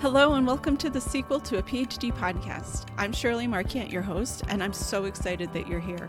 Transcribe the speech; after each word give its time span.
Hello, 0.00 0.32
and 0.32 0.46
welcome 0.46 0.78
to 0.78 0.88
the 0.88 0.98
sequel 0.98 1.38
to 1.40 1.58
a 1.58 1.62
PhD 1.62 2.10
podcast. 2.10 2.86
I'm 2.96 3.12
Shirley 3.12 3.46
Marquant, 3.46 3.90
your 3.90 4.00
host, 4.00 4.42
and 4.48 4.62
I'm 4.62 4.72
so 4.72 5.04
excited 5.04 5.52
that 5.52 5.68
you're 5.68 5.78
here. 5.78 6.08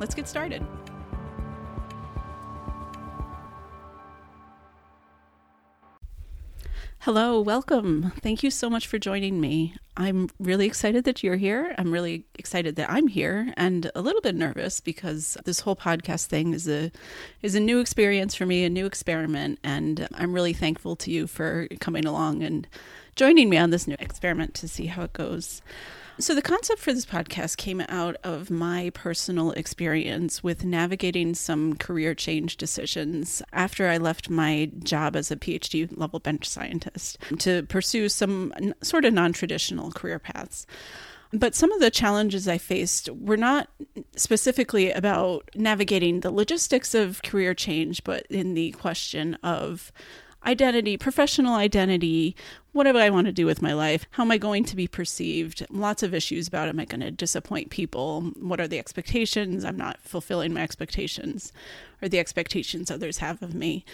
Let's 0.00 0.12
get 0.12 0.26
started. 0.26 0.66
Hello, 6.98 7.40
welcome. 7.40 8.10
Thank 8.20 8.42
you 8.42 8.50
so 8.50 8.68
much 8.68 8.88
for 8.88 8.98
joining 8.98 9.40
me. 9.40 9.76
I'm 9.98 10.30
really 10.38 10.66
excited 10.66 11.02
that 11.04 11.24
you're 11.24 11.36
here. 11.36 11.74
I'm 11.76 11.90
really 11.90 12.24
excited 12.38 12.76
that 12.76 12.88
I'm 12.88 13.08
here 13.08 13.52
and 13.56 13.90
a 13.96 14.00
little 14.00 14.20
bit 14.20 14.36
nervous 14.36 14.80
because 14.80 15.36
this 15.44 15.58
whole 15.58 15.74
podcast 15.74 16.26
thing 16.26 16.54
is 16.54 16.68
a 16.68 16.92
is 17.42 17.56
a 17.56 17.60
new 17.60 17.80
experience 17.80 18.36
for 18.36 18.46
me, 18.46 18.62
a 18.62 18.70
new 18.70 18.86
experiment, 18.86 19.58
and 19.64 20.06
I'm 20.14 20.32
really 20.32 20.52
thankful 20.52 20.94
to 20.96 21.10
you 21.10 21.26
for 21.26 21.66
coming 21.80 22.06
along 22.06 22.44
and 22.44 22.68
joining 23.16 23.50
me 23.50 23.56
on 23.58 23.70
this 23.70 23.88
new 23.88 23.96
experiment 23.98 24.54
to 24.54 24.68
see 24.68 24.86
how 24.86 25.02
it 25.02 25.14
goes. 25.14 25.62
So, 26.20 26.34
the 26.34 26.42
concept 26.42 26.80
for 26.80 26.92
this 26.92 27.06
podcast 27.06 27.58
came 27.58 27.80
out 27.88 28.16
of 28.24 28.50
my 28.50 28.90
personal 28.92 29.52
experience 29.52 30.42
with 30.42 30.64
navigating 30.64 31.32
some 31.32 31.76
career 31.76 32.12
change 32.12 32.56
decisions 32.56 33.40
after 33.52 33.86
I 33.86 33.98
left 33.98 34.28
my 34.28 34.68
job 34.82 35.14
as 35.14 35.30
a 35.30 35.36
PhD 35.36 35.88
level 35.96 36.18
bench 36.18 36.48
scientist 36.48 37.18
to 37.38 37.62
pursue 37.64 38.08
some 38.08 38.52
sort 38.82 39.04
of 39.04 39.14
non 39.14 39.32
traditional 39.32 39.92
career 39.92 40.18
paths. 40.18 40.66
But 41.32 41.54
some 41.54 41.70
of 41.70 41.78
the 41.78 41.90
challenges 41.90 42.48
I 42.48 42.58
faced 42.58 43.08
were 43.10 43.36
not 43.36 43.68
specifically 44.16 44.90
about 44.90 45.48
navigating 45.54 46.20
the 46.20 46.32
logistics 46.32 46.94
of 46.94 47.22
career 47.22 47.54
change, 47.54 48.02
but 48.02 48.26
in 48.28 48.54
the 48.54 48.72
question 48.72 49.34
of 49.44 49.92
identity, 50.44 50.96
professional 50.96 51.54
identity, 51.54 52.36
what 52.72 52.84
do 52.84 52.96
I 52.96 53.10
want 53.10 53.26
to 53.26 53.32
do 53.32 53.46
with 53.46 53.60
my 53.60 53.72
life? 53.72 54.06
How 54.12 54.22
am 54.22 54.30
I 54.30 54.38
going 54.38 54.64
to 54.64 54.76
be 54.76 54.86
perceived? 54.86 55.66
Lots 55.70 56.02
of 56.02 56.14
issues 56.14 56.48
about 56.48 56.68
am 56.68 56.78
I 56.78 56.84
going 56.84 57.00
to 57.00 57.10
disappoint 57.10 57.70
people? 57.70 58.32
What 58.38 58.60
are 58.60 58.68
the 58.68 58.78
expectations? 58.78 59.64
I'm 59.64 59.76
not 59.76 60.00
fulfilling 60.00 60.54
my 60.54 60.62
expectations 60.62 61.52
or 62.00 62.08
the 62.08 62.18
expectations 62.18 62.90
others 62.90 63.18
have 63.18 63.42
of 63.42 63.54
me. 63.54 63.84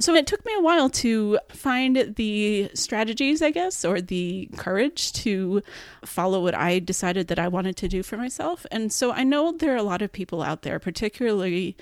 So 0.00 0.14
it 0.14 0.26
took 0.26 0.44
me 0.44 0.52
a 0.56 0.60
while 0.60 0.90
to 0.90 1.38
find 1.50 2.14
the 2.16 2.70
strategies, 2.74 3.40
I 3.40 3.50
guess, 3.50 3.84
or 3.84 4.00
the 4.00 4.48
courage 4.56 5.12
to 5.12 5.62
follow 6.04 6.42
what 6.42 6.54
I 6.54 6.80
decided 6.80 7.28
that 7.28 7.38
I 7.38 7.46
wanted 7.48 7.76
to 7.76 7.88
do 7.88 8.02
for 8.02 8.16
myself. 8.16 8.66
And 8.72 8.92
so 8.92 9.12
I 9.12 9.22
know 9.22 9.52
there 9.52 9.72
are 9.72 9.76
a 9.76 9.84
lot 9.84 10.02
of 10.02 10.12
people 10.12 10.42
out 10.42 10.62
there, 10.62 10.80
particularly 10.80 11.76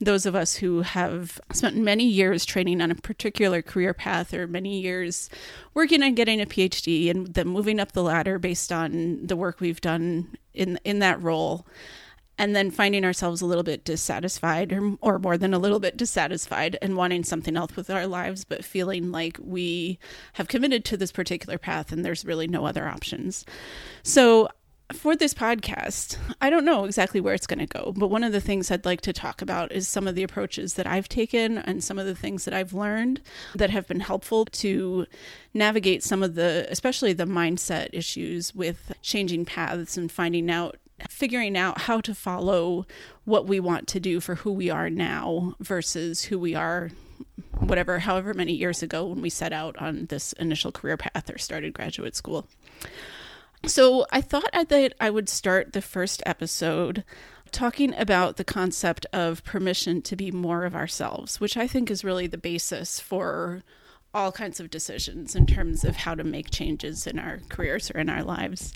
those 0.00 0.26
of 0.26 0.34
us 0.34 0.56
who 0.56 0.82
have 0.82 1.40
spent 1.52 1.76
many 1.76 2.04
years 2.04 2.44
training 2.44 2.80
on 2.82 2.90
a 2.90 2.94
particular 2.94 3.62
career 3.62 3.94
path 3.94 4.34
or 4.34 4.46
many 4.46 4.80
years 4.80 5.30
working 5.74 6.02
on 6.02 6.14
getting 6.14 6.40
a 6.40 6.46
PhD 6.46 7.10
and 7.10 7.32
then 7.34 7.48
moving 7.48 7.80
up 7.80 7.92
the 7.92 8.02
ladder 8.02 8.38
based 8.38 8.70
on 8.72 9.26
the 9.26 9.36
work 9.36 9.60
we've 9.60 9.80
done 9.80 10.36
in 10.52 10.78
in 10.84 10.98
that 10.98 11.22
role 11.22 11.66
and 12.38 12.54
then 12.54 12.70
finding 12.70 13.04
ourselves 13.04 13.40
a 13.40 13.46
little 13.46 13.62
bit 13.62 13.84
dissatisfied 13.84 14.72
or, 14.72 14.96
or 15.00 15.18
more 15.18 15.38
than 15.38 15.54
a 15.54 15.58
little 15.58 15.80
bit 15.80 15.96
dissatisfied 15.96 16.76
and 16.82 16.96
wanting 16.96 17.24
something 17.24 17.56
else 17.56 17.74
with 17.76 17.88
our 17.88 18.06
lives 18.06 18.44
but 18.44 18.64
feeling 18.64 19.10
like 19.10 19.38
we 19.42 19.98
have 20.34 20.48
committed 20.48 20.84
to 20.84 20.96
this 20.96 21.12
particular 21.12 21.56
path 21.56 21.92
and 21.92 22.04
there's 22.04 22.24
really 22.24 22.46
no 22.46 22.66
other 22.66 22.86
options. 22.86 23.44
So 24.02 24.48
for 24.92 25.16
this 25.16 25.34
podcast, 25.34 26.16
I 26.40 26.48
don't 26.48 26.64
know 26.64 26.84
exactly 26.84 27.20
where 27.20 27.34
it's 27.34 27.46
going 27.46 27.58
to 27.58 27.66
go, 27.66 27.92
but 27.96 28.08
one 28.08 28.22
of 28.22 28.32
the 28.32 28.40
things 28.40 28.70
I'd 28.70 28.84
like 28.84 29.00
to 29.02 29.12
talk 29.12 29.42
about 29.42 29.72
is 29.72 29.88
some 29.88 30.06
of 30.06 30.14
the 30.14 30.22
approaches 30.22 30.74
that 30.74 30.86
I've 30.86 31.08
taken 31.08 31.58
and 31.58 31.82
some 31.82 31.98
of 31.98 32.06
the 32.06 32.14
things 32.14 32.44
that 32.44 32.54
I've 32.54 32.72
learned 32.72 33.20
that 33.54 33.70
have 33.70 33.88
been 33.88 34.00
helpful 34.00 34.44
to 34.44 35.06
navigate 35.52 36.04
some 36.04 36.22
of 36.22 36.36
the, 36.36 36.66
especially 36.70 37.12
the 37.12 37.24
mindset 37.24 37.88
issues 37.92 38.54
with 38.54 38.92
changing 39.02 39.44
paths 39.44 39.96
and 39.96 40.10
finding 40.10 40.50
out, 40.50 40.76
figuring 41.08 41.56
out 41.56 41.82
how 41.82 42.00
to 42.00 42.14
follow 42.14 42.86
what 43.24 43.46
we 43.46 43.58
want 43.58 43.88
to 43.88 44.00
do 44.00 44.20
for 44.20 44.36
who 44.36 44.52
we 44.52 44.70
are 44.70 44.88
now 44.88 45.54
versus 45.58 46.24
who 46.24 46.38
we 46.38 46.54
are 46.54 46.90
whatever 47.58 47.98
however 47.98 48.34
many 48.34 48.52
years 48.52 48.82
ago 48.82 49.06
when 49.06 49.22
we 49.22 49.30
set 49.30 49.52
out 49.52 49.76
on 49.78 50.06
this 50.06 50.32
initial 50.34 50.70
career 50.70 50.96
path 50.96 51.30
or 51.30 51.38
started 51.38 51.72
graduate 51.72 52.14
school. 52.14 52.46
So 53.64 54.06
I 54.12 54.20
thought 54.20 54.50
that 54.52 54.94
I 55.00 55.10
would 55.10 55.28
start 55.28 55.72
the 55.72 55.82
first 55.82 56.22
episode 56.26 57.04
talking 57.52 57.94
about 57.94 58.36
the 58.36 58.44
concept 58.44 59.06
of 59.12 59.42
permission 59.44 60.02
to 60.02 60.16
be 60.16 60.30
more 60.30 60.64
of 60.64 60.74
ourselves, 60.74 61.40
which 61.40 61.56
I 61.56 61.66
think 61.66 61.90
is 61.90 62.04
really 62.04 62.26
the 62.26 62.38
basis 62.38 63.00
for 63.00 63.62
all 64.12 64.32
kinds 64.32 64.60
of 64.60 64.70
decisions 64.70 65.34
in 65.34 65.46
terms 65.46 65.84
of 65.84 65.96
how 65.96 66.14
to 66.14 66.24
make 66.24 66.50
changes 66.50 67.06
in 67.06 67.18
our 67.18 67.40
careers 67.48 67.90
or 67.90 67.98
in 67.98 68.08
our 68.08 68.22
lives. 68.22 68.72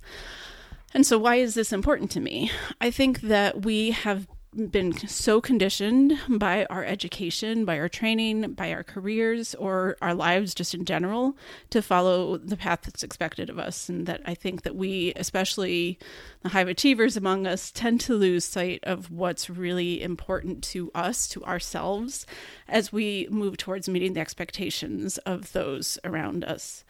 And 0.92 1.06
so, 1.06 1.18
why 1.18 1.36
is 1.36 1.54
this 1.54 1.72
important 1.72 2.10
to 2.12 2.20
me? 2.20 2.50
I 2.80 2.90
think 2.90 3.20
that 3.22 3.62
we 3.64 3.92
have 3.92 4.26
been 4.70 4.92
so 5.06 5.40
conditioned 5.40 6.18
by 6.28 6.64
our 6.66 6.84
education, 6.84 7.64
by 7.64 7.78
our 7.78 7.88
training, 7.88 8.52
by 8.52 8.72
our 8.72 8.82
careers, 8.82 9.54
or 9.54 9.96
our 10.02 10.14
lives 10.14 10.54
just 10.54 10.74
in 10.74 10.84
general 10.84 11.36
to 11.70 11.80
follow 11.80 12.36
the 12.36 12.56
path 12.56 12.80
that's 12.82 13.02
expected 13.02 13.48
of 13.48 13.58
us. 13.58 13.88
And 13.88 14.06
that 14.06 14.22
I 14.26 14.34
think 14.34 14.62
that 14.62 14.74
we, 14.74 15.12
especially 15.14 15.98
the 16.42 16.48
high 16.48 16.62
achievers 16.62 17.16
among 17.16 17.46
us, 17.46 17.70
tend 17.70 18.00
to 18.02 18.14
lose 18.14 18.44
sight 18.44 18.80
of 18.82 19.10
what's 19.10 19.48
really 19.48 20.02
important 20.02 20.64
to 20.64 20.90
us, 20.94 21.28
to 21.28 21.44
ourselves, 21.44 22.26
as 22.68 22.92
we 22.92 23.28
move 23.30 23.56
towards 23.56 23.88
meeting 23.88 24.14
the 24.14 24.20
expectations 24.20 25.18
of 25.18 25.52
those 25.52 25.98
around 26.04 26.44
us. 26.44 26.84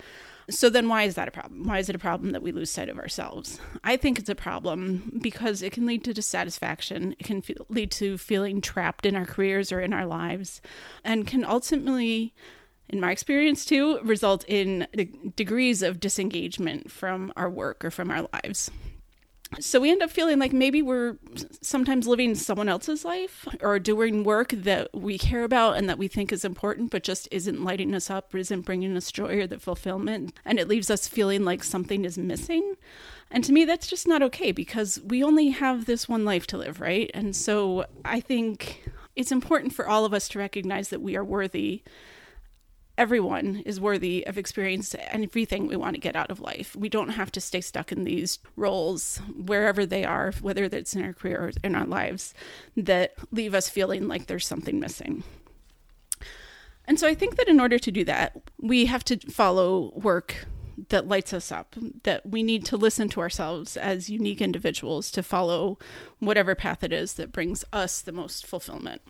So 0.51 0.69
then 0.69 0.89
why 0.89 1.05
is 1.05 1.15
that 1.15 1.29
a 1.29 1.31
problem? 1.31 1.65
Why 1.65 1.79
is 1.79 1.89
it 1.89 1.95
a 1.95 1.99
problem 1.99 2.33
that 2.33 2.43
we 2.43 2.53
lose 2.53 2.71
sight 2.71 2.89
of 2.89 2.99
ourselves? 2.99 3.61
I 3.85 3.97
think 3.97 4.19
it's 4.19 4.29
a 4.29 4.35
problem 4.35 5.19
because 5.23 5.63
it 5.63 5.73
can 5.73 5.87
lead 5.87 6.05
to 6.05 6.15
dissatisfaction. 6.15 7.15
It 7.19 7.25
can 7.25 7.41
feel, 7.41 7.67
lead 7.69 7.91
to 7.93 8.19
feeling 8.19 8.61
trapped 8.61 9.07
in 9.07 9.17
our 9.17 9.27
careers 9.27 9.73
or 9.73 9.81
in 9.81 9.93
our 9.93 10.07
lives 10.07 10.61
and 11.05 11.27
can 11.27 11.45
ultimately 11.45 12.35
in 12.89 13.01
my 13.01 13.13
experience 13.13 13.65
too 13.65 14.01
result 14.03 14.45
in 14.49 14.87
degrees 15.37 15.83
of 15.83 16.01
disengagement 16.01 16.91
from 16.91 17.33
our 17.37 17.49
work 17.49 17.85
or 17.85 17.91
from 17.91 18.11
our 18.11 18.29
lives 18.33 18.71
so 19.59 19.81
we 19.81 19.91
end 19.91 20.03
up 20.03 20.11
feeling 20.11 20.39
like 20.39 20.53
maybe 20.53 20.81
we're 20.81 21.17
sometimes 21.61 22.07
living 22.07 22.35
someone 22.37 22.69
else's 22.69 23.05
life 23.05 23.49
or 23.61 23.79
doing 23.81 24.23
work 24.23 24.51
that 24.51 24.89
we 24.95 25.19
care 25.19 25.43
about 25.43 25.77
and 25.77 25.89
that 25.89 25.99
we 25.99 26.07
think 26.07 26.31
is 26.31 26.45
important 26.45 26.91
but 26.91 27.03
just 27.03 27.27
isn't 27.33 27.65
lighting 27.65 27.95
us 27.95 28.11
up 28.11 28.33
or 28.33 28.39
isn't 28.39 28.61
bringing 28.61 28.97
us 28.97 29.11
joy 29.11 29.41
or 29.41 29.47
the 29.49 29.59
fulfillment. 29.59 30.39
And 30.45 30.61
it 30.61 30.69
leaves 30.69 30.89
us 30.89 31.09
feeling 31.09 31.45
like 31.45 31.65
something 31.65 32.05
is 32.05 32.17
missing. 32.17 32.75
And 33.31 33.43
to 33.43 33.53
me 33.53 33.65
that's 33.65 33.89
just 33.89 34.07
not 34.07 34.23
okay 34.23 34.53
because 34.53 35.01
we 35.05 35.25
only 35.25 35.51
have 35.51 35.87
this 35.87 36.09
one 36.09 36.25
life 36.25 36.47
to 36.49 36.59
live 36.59 36.81
right? 36.81 37.11
And 37.13 37.35
so 37.35 37.87
i 38.05 38.21
think 38.21 38.85
it's 39.17 39.33
important 39.33 39.75
for 39.75 39.89
all 39.89 40.05
of 40.05 40.15
us 40.15 40.29
to 40.29 40.39
recognize 40.39 40.89
that 40.91 41.03
we 41.03 41.17
are 41.17 41.25
worthy 41.25 41.83
everyone 43.01 43.63
is 43.65 43.81
worthy 43.81 44.27
of 44.27 44.37
experience 44.37 44.95
everything 45.09 45.67
we 45.67 45.75
want 45.75 45.95
to 45.95 46.01
get 46.01 46.15
out 46.15 46.31
of 46.31 46.39
life. 46.39 46.77
We 46.77 46.91
don't 46.91 47.09
have 47.09 47.33
to 47.33 47.41
stay 47.41 47.63
stuck 47.63 47.91
in 47.91 48.05
these 48.05 48.39
roles 48.57 49.23
wherever 49.35 49.87
they 49.87 50.05
are, 50.05 50.33
whether 50.43 50.65
it's 50.65 50.95
in 50.95 51.03
our 51.03 51.15
career 51.15 51.47
or 51.47 51.53
in 51.65 51.75
our 51.75 51.87
lives, 51.87 52.35
that 52.77 53.15
leave 53.33 53.55
us 53.55 53.71
feeling 53.71 54.07
like 54.07 54.27
there's 54.27 54.47
something 54.47 54.79
missing. 54.79 55.23
And 56.85 57.01
so 57.01 57.09
I 57.09 57.15
think 57.15 57.37
that 57.37 57.49
in 57.49 57.59
order 57.59 57.79
to 57.79 57.91
do 57.91 58.05
that, 58.05 58.37
we 58.61 58.85
have 58.85 59.05
to 59.05 59.17
follow 59.31 59.95
work 59.95 60.45
that 60.91 61.09
lights 61.09 61.33
us 61.33 61.51
up, 61.51 61.77
that 62.03 62.27
we 62.27 62.43
need 62.43 62.67
to 62.67 62.77
listen 62.77 63.09
to 63.11 63.21
ourselves 63.21 63.79
as 63.79 64.11
unique 64.11 64.43
individuals 64.43 65.11
to 65.13 65.23
follow 65.23 65.79
whatever 66.19 66.55
path 66.55 66.85
it 66.85 66.93
is 66.93 67.15
that 67.15 67.33
brings 67.33 67.65
us 67.73 68.03
the 68.03 68.13
most 68.13 68.47
fulfillment. 68.47 69.01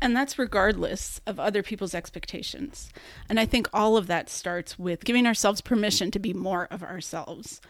And 0.00 0.14
that's 0.14 0.38
regardless 0.38 1.20
of 1.26 1.40
other 1.40 1.62
people's 1.62 1.94
expectations. 1.94 2.90
And 3.28 3.40
I 3.40 3.46
think 3.46 3.68
all 3.72 3.96
of 3.96 4.06
that 4.08 4.28
starts 4.28 4.78
with 4.78 5.04
giving 5.04 5.26
ourselves 5.26 5.60
permission 5.60 6.10
to 6.10 6.18
be 6.18 6.34
more 6.34 6.68
of 6.70 6.82
ourselves, 6.82 7.60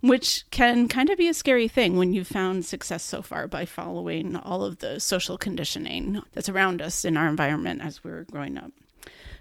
which 0.00 0.44
can 0.50 0.86
kind 0.86 1.10
of 1.10 1.18
be 1.18 1.28
a 1.28 1.34
scary 1.34 1.66
thing 1.66 1.96
when 1.96 2.12
you've 2.12 2.28
found 2.28 2.64
success 2.64 3.02
so 3.02 3.22
far 3.22 3.48
by 3.48 3.64
following 3.64 4.36
all 4.36 4.62
of 4.62 4.78
the 4.78 5.00
social 5.00 5.36
conditioning 5.36 6.22
that's 6.32 6.48
around 6.48 6.80
us 6.80 7.04
in 7.04 7.16
our 7.16 7.26
environment 7.26 7.82
as 7.82 8.04
we're 8.04 8.24
growing 8.24 8.56
up. 8.56 8.70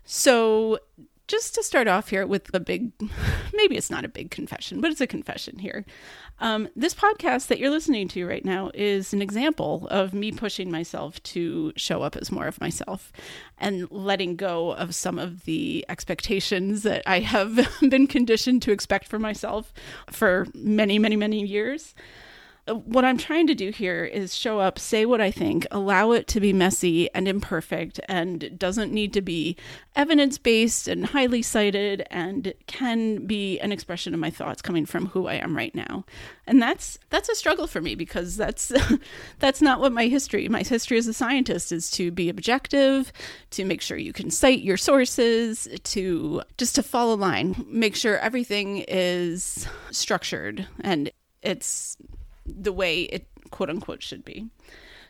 So, 0.05 0.79
just 1.27 1.55
to 1.55 1.63
start 1.63 1.87
off 1.87 2.09
here 2.09 2.27
with 2.27 2.53
a 2.53 2.59
big, 2.59 2.91
maybe 3.53 3.77
it's 3.77 3.89
not 3.89 4.03
a 4.05 4.09
big 4.09 4.29
confession, 4.29 4.81
but 4.81 4.91
it's 4.91 5.01
a 5.01 5.07
confession 5.07 5.57
here. 5.57 5.85
Um, 6.39 6.67
this 6.75 6.93
podcast 6.93 7.47
that 7.47 7.59
you're 7.59 7.69
listening 7.69 8.07
to 8.09 8.27
right 8.27 8.43
now 8.43 8.71
is 8.73 9.13
an 9.13 9.21
example 9.21 9.87
of 9.89 10.13
me 10.13 10.31
pushing 10.31 10.69
myself 10.69 11.23
to 11.23 11.71
show 11.77 12.01
up 12.01 12.17
as 12.17 12.31
more 12.31 12.47
of 12.47 12.59
myself 12.59 13.13
and 13.57 13.89
letting 13.89 14.35
go 14.35 14.73
of 14.73 14.93
some 14.93 15.17
of 15.17 15.45
the 15.45 15.85
expectations 15.87 16.83
that 16.83 17.03
I 17.05 17.21
have 17.21 17.69
been 17.89 18.07
conditioned 18.07 18.61
to 18.63 18.71
expect 18.71 19.07
for 19.07 19.19
myself 19.19 19.73
for 20.11 20.47
many, 20.53 20.99
many, 20.99 21.15
many 21.15 21.45
years. 21.45 21.95
Uh, 22.65 22.75
what 22.75 23.03
I'm 23.03 23.17
trying 23.17 23.47
to 23.47 23.55
do 23.55 23.71
here 23.71 24.05
is 24.05 24.33
show 24.33 24.59
up, 24.59 24.79
say 24.79 25.05
what 25.05 25.19
I 25.19 25.31
think, 25.31 25.67
allow 25.69 26.11
it 26.11 26.27
to 26.27 26.39
be 26.39 26.53
messy 26.53 27.13
and 27.13 27.27
imperfect, 27.27 27.99
and 28.07 28.57
doesn't 28.57 28.93
need 28.93 29.11
to 29.13 29.21
be 29.21 29.57
evidence 29.97 30.37
based 30.37 30.87
and 30.87 31.07
highly 31.07 31.41
cited, 31.41 32.07
and 32.09 32.53
can 32.67 33.27
be 33.27 33.59
an 33.59 33.73
expression 33.73 34.13
of 34.13 34.19
my 34.21 34.29
thoughts 34.29 34.61
coming 34.61 34.85
from 34.85 35.07
who 35.07 35.27
I 35.27 35.35
am 35.35 35.57
right 35.57 35.75
now. 35.75 36.05
And 36.47 36.61
that's 36.61 36.97
that's 37.09 37.27
a 37.27 37.35
struggle 37.35 37.67
for 37.67 37.81
me 37.81 37.95
because 37.95 38.37
that's 38.37 38.71
that's 39.39 39.61
not 39.61 39.81
what 39.81 39.91
my 39.91 40.07
history. 40.07 40.47
My 40.47 40.61
history 40.61 40.97
as 40.97 41.07
a 41.07 41.13
scientist 41.13 41.73
is 41.73 41.91
to 41.91 42.11
be 42.11 42.29
objective, 42.29 43.11
to 43.51 43.65
make 43.65 43.81
sure 43.81 43.97
you 43.97 44.13
can 44.13 44.31
cite 44.31 44.61
your 44.61 44.77
sources, 44.77 45.67
to 45.83 46.41
just 46.57 46.75
to 46.75 46.83
follow 46.83 47.15
line, 47.15 47.65
make 47.67 47.97
sure 47.97 48.17
everything 48.19 48.85
is 48.87 49.67
structured 49.91 50.65
and 50.79 51.11
it's 51.41 51.97
the 52.45 52.73
way 52.73 53.03
it 53.03 53.27
quote 53.51 53.69
unquote 53.69 54.03
should 54.03 54.25
be. 54.25 54.49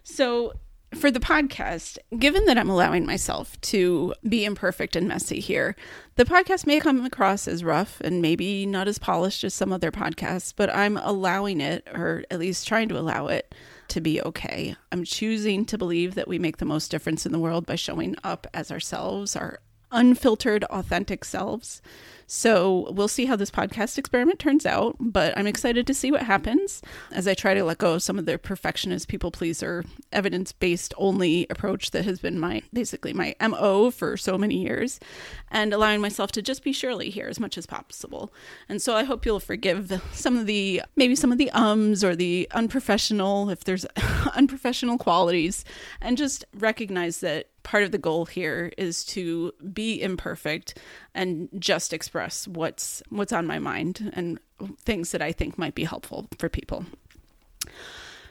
So, 0.03 0.53
for 0.93 1.09
the 1.09 1.19
podcast, 1.19 1.97
given 2.19 2.45
that 2.45 2.57
I'm 2.57 2.69
allowing 2.69 3.05
myself 3.05 3.59
to 3.61 4.13
be 4.27 4.45
imperfect 4.45 4.95
and 4.95 5.07
messy 5.07 5.39
here, 5.39 5.75
the 6.15 6.25
podcast 6.25 6.67
may 6.67 6.79
come 6.79 7.03
across 7.03 7.47
as 7.47 7.63
rough 7.63 7.99
and 8.01 8.21
maybe 8.21 8.65
not 8.67 8.87
as 8.87 8.99
polished 8.99 9.43
as 9.43 9.55
some 9.55 9.73
other 9.73 9.91
podcasts, 9.91 10.53
but 10.55 10.69
I'm 10.69 10.97
allowing 10.97 11.61
it, 11.61 11.87
or 11.93 12.25
at 12.29 12.39
least 12.39 12.67
trying 12.67 12.89
to 12.89 12.99
allow 12.99 13.27
it, 13.27 13.55
to 13.87 14.01
be 14.01 14.21
okay. 14.21 14.75
I'm 14.91 15.03
choosing 15.03 15.65
to 15.65 15.77
believe 15.77 16.15
that 16.15 16.27
we 16.27 16.37
make 16.37 16.57
the 16.57 16.65
most 16.65 16.91
difference 16.91 17.25
in 17.25 17.31
the 17.31 17.39
world 17.39 17.65
by 17.65 17.75
showing 17.75 18.15
up 18.23 18.45
as 18.53 18.71
ourselves, 18.71 19.35
our 19.35 19.59
unfiltered, 19.93 20.63
authentic 20.65 21.23
selves. 21.23 21.81
So 22.25 22.91
we'll 22.91 23.07
see 23.07 23.25
how 23.25 23.35
this 23.35 23.51
podcast 23.51 23.97
experiment 23.97 24.39
turns 24.39 24.65
out, 24.65 24.95
but 24.99 25.37
I'm 25.37 25.47
excited 25.47 25.85
to 25.85 25.93
see 25.93 26.11
what 26.11 26.23
happens 26.23 26.81
as 27.11 27.27
I 27.27 27.33
try 27.33 27.53
to 27.53 27.63
let 27.63 27.77
go 27.77 27.93
of 27.93 28.03
some 28.03 28.17
of 28.17 28.25
the 28.25 28.37
perfectionist, 28.37 29.07
people 29.07 29.29
pleaser, 29.29 29.83
evidence 30.11 30.51
based 30.51 30.93
only 30.97 31.45
approach 31.49 31.91
that 31.91 32.05
has 32.05 32.19
been 32.19 32.39
my 32.39 32.63
basically 32.71 33.13
my 33.13 33.35
MO 33.39 33.91
for 33.91 34.17
so 34.17 34.37
many 34.37 34.57
years 34.57 34.99
and 35.51 35.73
allowing 35.73 36.01
myself 36.01 36.31
to 36.33 36.41
just 36.41 36.63
be 36.63 36.73
Shirley 36.73 37.09
here 37.09 37.27
as 37.27 37.39
much 37.39 37.57
as 37.57 37.65
possible. 37.65 38.33
And 38.69 38.81
so 38.81 38.95
I 38.95 39.03
hope 39.03 39.25
you'll 39.25 39.39
forgive 39.39 40.01
some 40.13 40.37
of 40.37 40.45
the 40.45 40.81
maybe 40.95 41.15
some 41.15 41.31
of 41.31 41.37
the 41.37 41.51
ums 41.51 42.03
or 42.03 42.15
the 42.15 42.47
unprofessional, 42.51 43.49
if 43.49 43.63
there's 43.63 43.85
unprofessional 44.35 44.97
qualities, 44.97 45.65
and 46.01 46.17
just 46.17 46.45
recognize 46.53 47.19
that 47.19 47.49
part 47.63 47.83
of 47.83 47.91
the 47.91 47.97
goal 47.97 48.25
here 48.25 48.71
is 48.77 49.03
to 49.05 49.53
be 49.73 50.01
imperfect 50.01 50.77
and 51.13 51.49
just 51.57 51.93
express 51.93 52.47
what's 52.47 53.01
what's 53.09 53.33
on 53.33 53.47
my 53.47 53.59
mind 53.59 54.11
and 54.13 54.39
things 54.79 55.11
that 55.11 55.21
I 55.21 55.31
think 55.31 55.57
might 55.57 55.75
be 55.75 55.83
helpful 55.83 56.27
for 56.37 56.49
people. 56.49 56.85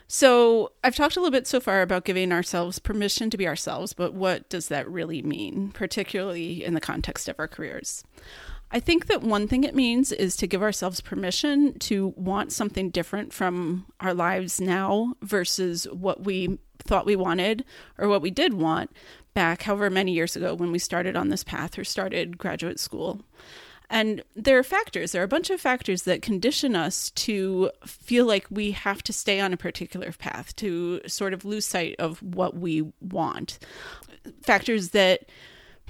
So, 0.09 0.73
I've 0.85 0.95
talked 0.95 1.17
a 1.17 1.21
little 1.21 1.33
bit 1.33 1.47
so 1.47 1.59
far 1.59 1.81
about 1.81 2.05
giving 2.05 2.33
ourselves 2.33 2.79
permission 2.79 3.31
to 3.31 3.39
be 3.39 3.49
ourselves, 3.49 3.95
but 3.95 4.13
what 4.13 4.47
does 4.51 4.69
that 4.69 4.87
really 4.87 5.23
mean, 5.23 5.71
particularly 5.73 6.63
in 6.63 6.75
the 6.75 6.83
context 6.83 7.31
of 7.31 7.37
our 7.39 7.49
careers? 7.49 8.05
I 8.71 8.81
think 8.81 9.07
that 9.07 9.23
one 9.23 9.49
thing 9.49 9.65
it 9.65 9.75
means 9.75 10.13
is 10.13 10.35
to 10.37 10.47
give 10.47 10.63
ourselves 10.63 11.01
permission 11.01 11.79
to 11.81 12.09
want 12.17 12.53
something 12.53 12.91
different 12.91 13.33
from 13.33 13.87
our 14.01 14.15
lives 14.15 14.61
now 14.61 15.15
versus 15.23 15.85
what 15.85 16.25
we 16.25 16.59
thought 16.79 17.07
we 17.07 17.17
wanted 17.17 17.65
or 17.97 18.09
what 18.09 18.23
we 18.23 18.31
did 18.31 18.55
want 18.55 18.91
back 19.35 19.63
however 19.63 19.91
many 19.91 20.13
years 20.13 20.37
ago 20.37 20.55
when 20.55 20.73
we 20.73 20.79
started 20.79 21.17
on 21.17 21.29
this 21.29 21.45
path 21.45 21.79
or 21.79 21.85
started 21.85 22.39
graduate 22.39 22.79
school. 22.79 23.21
And 23.91 24.23
there 24.35 24.59
are 24.59 24.63
factors, 24.63 25.13
there 25.13 25.21
are 25.21 25.25
a 25.27 25.29
bunch 25.29 25.51
of 25.51 25.61
factors 25.61 26.05
that 26.05 26.23
condition 26.23 26.75
us 26.75 27.11
to 27.11 27.71
feel 27.85 28.25
like 28.25 28.47
we 28.51 28.71
have 28.71 29.03
to 29.03 29.13
stay 29.13 29.39
on 29.39 29.53
a 29.53 29.59
particular 29.59 30.13
path, 30.13 30.57
to 30.57 31.03
sort 31.07 31.35
of 31.35 31.45
lose 31.45 31.67
sight 31.67 31.97
of 31.99 32.23
what 32.23 32.57
we 32.57 32.91
want. 33.01 33.59
Factors 34.43 34.91
that 34.91 35.29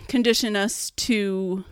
condition 0.08 0.56
us 0.56 0.90
to 0.90 1.64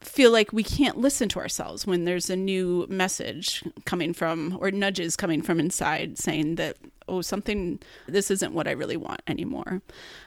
feel 0.00 0.30
like 0.30 0.52
we 0.52 0.62
can't 0.62 0.98
listen 0.98 1.28
to 1.28 1.40
ourselves 1.40 1.86
when 1.86 2.04
there's 2.04 2.30
a 2.30 2.36
new 2.36 2.86
message 2.88 3.64
coming 3.84 4.14
from 4.14 4.56
or 4.60 4.70
nudges 4.70 5.16
coming 5.16 5.42
from 5.42 5.60
inside 5.60 6.18
saying 6.18 6.54
that 6.54 6.76
oh 7.10 7.20
something 7.20 7.78
this 8.06 8.30
isn't 8.30 8.54
what 8.54 8.68
i 8.68 8.70
really 8.70 8.96
want 8.96 9.20
anymore. 9.26 9.82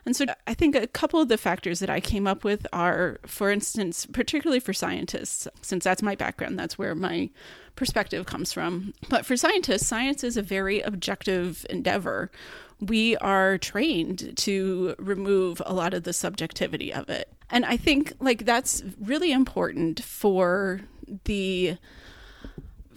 And 0.05 0.15
so 0.15 0.25
i 0.47 0.53
think 0.53 0.75
a 0.75 0.87
couple 0.87 1.21
of 1.21 1.29
the 1.29 1.37
factors 1.37 1.79
that 1.79 1.89
i 1.89 1.99
came 1.99 2.27
up 2.27 2.43
with 2.43 2.67
are 2.73 3.19
for 3.25 3.49
instance 3.49 4.05
particularly 4.05 4.59
for 4.59 4.73
scientists 4.73 5.47
since 5.61 5.83
that's 5.83 6.03
my 6.03 6.15
background 6.15 6.59
that's 6.59 6.77
where 6.77 6.95
my 6.95 7.29
perspective 7.75 8.25
comes 8.25 8.53
from. 8.53 8.93
But 9.09 9.25
for 9.25 9.35
scientists 9.37 9.87
science 9.87 10.23
is 10.23 10.37
a 10.37 10.41
very 10.41 10.81
objective 10.81 11.65
endeavor. 11.69 12.31
We 12.79 13.15
are 13.17 13.57
trained 13.57 14.37
to 14.37 14.95
remove 14.99 15.61
a 15.65 15.73
lot 15.73 15.93
of 15.93 16.03
the 16.03 16.13
subjectivity 16.13 16.93
of 16.93 17.09
it. 17.09 17.29
And 17.49 17.65
I 17.65 17.77
think 17.77 18.13
like 18.19 18.45
that's 18.45 18.83
really 18.99 19.31
important 19.31 20.03
for 20.03 20.81
the 21.25 21.77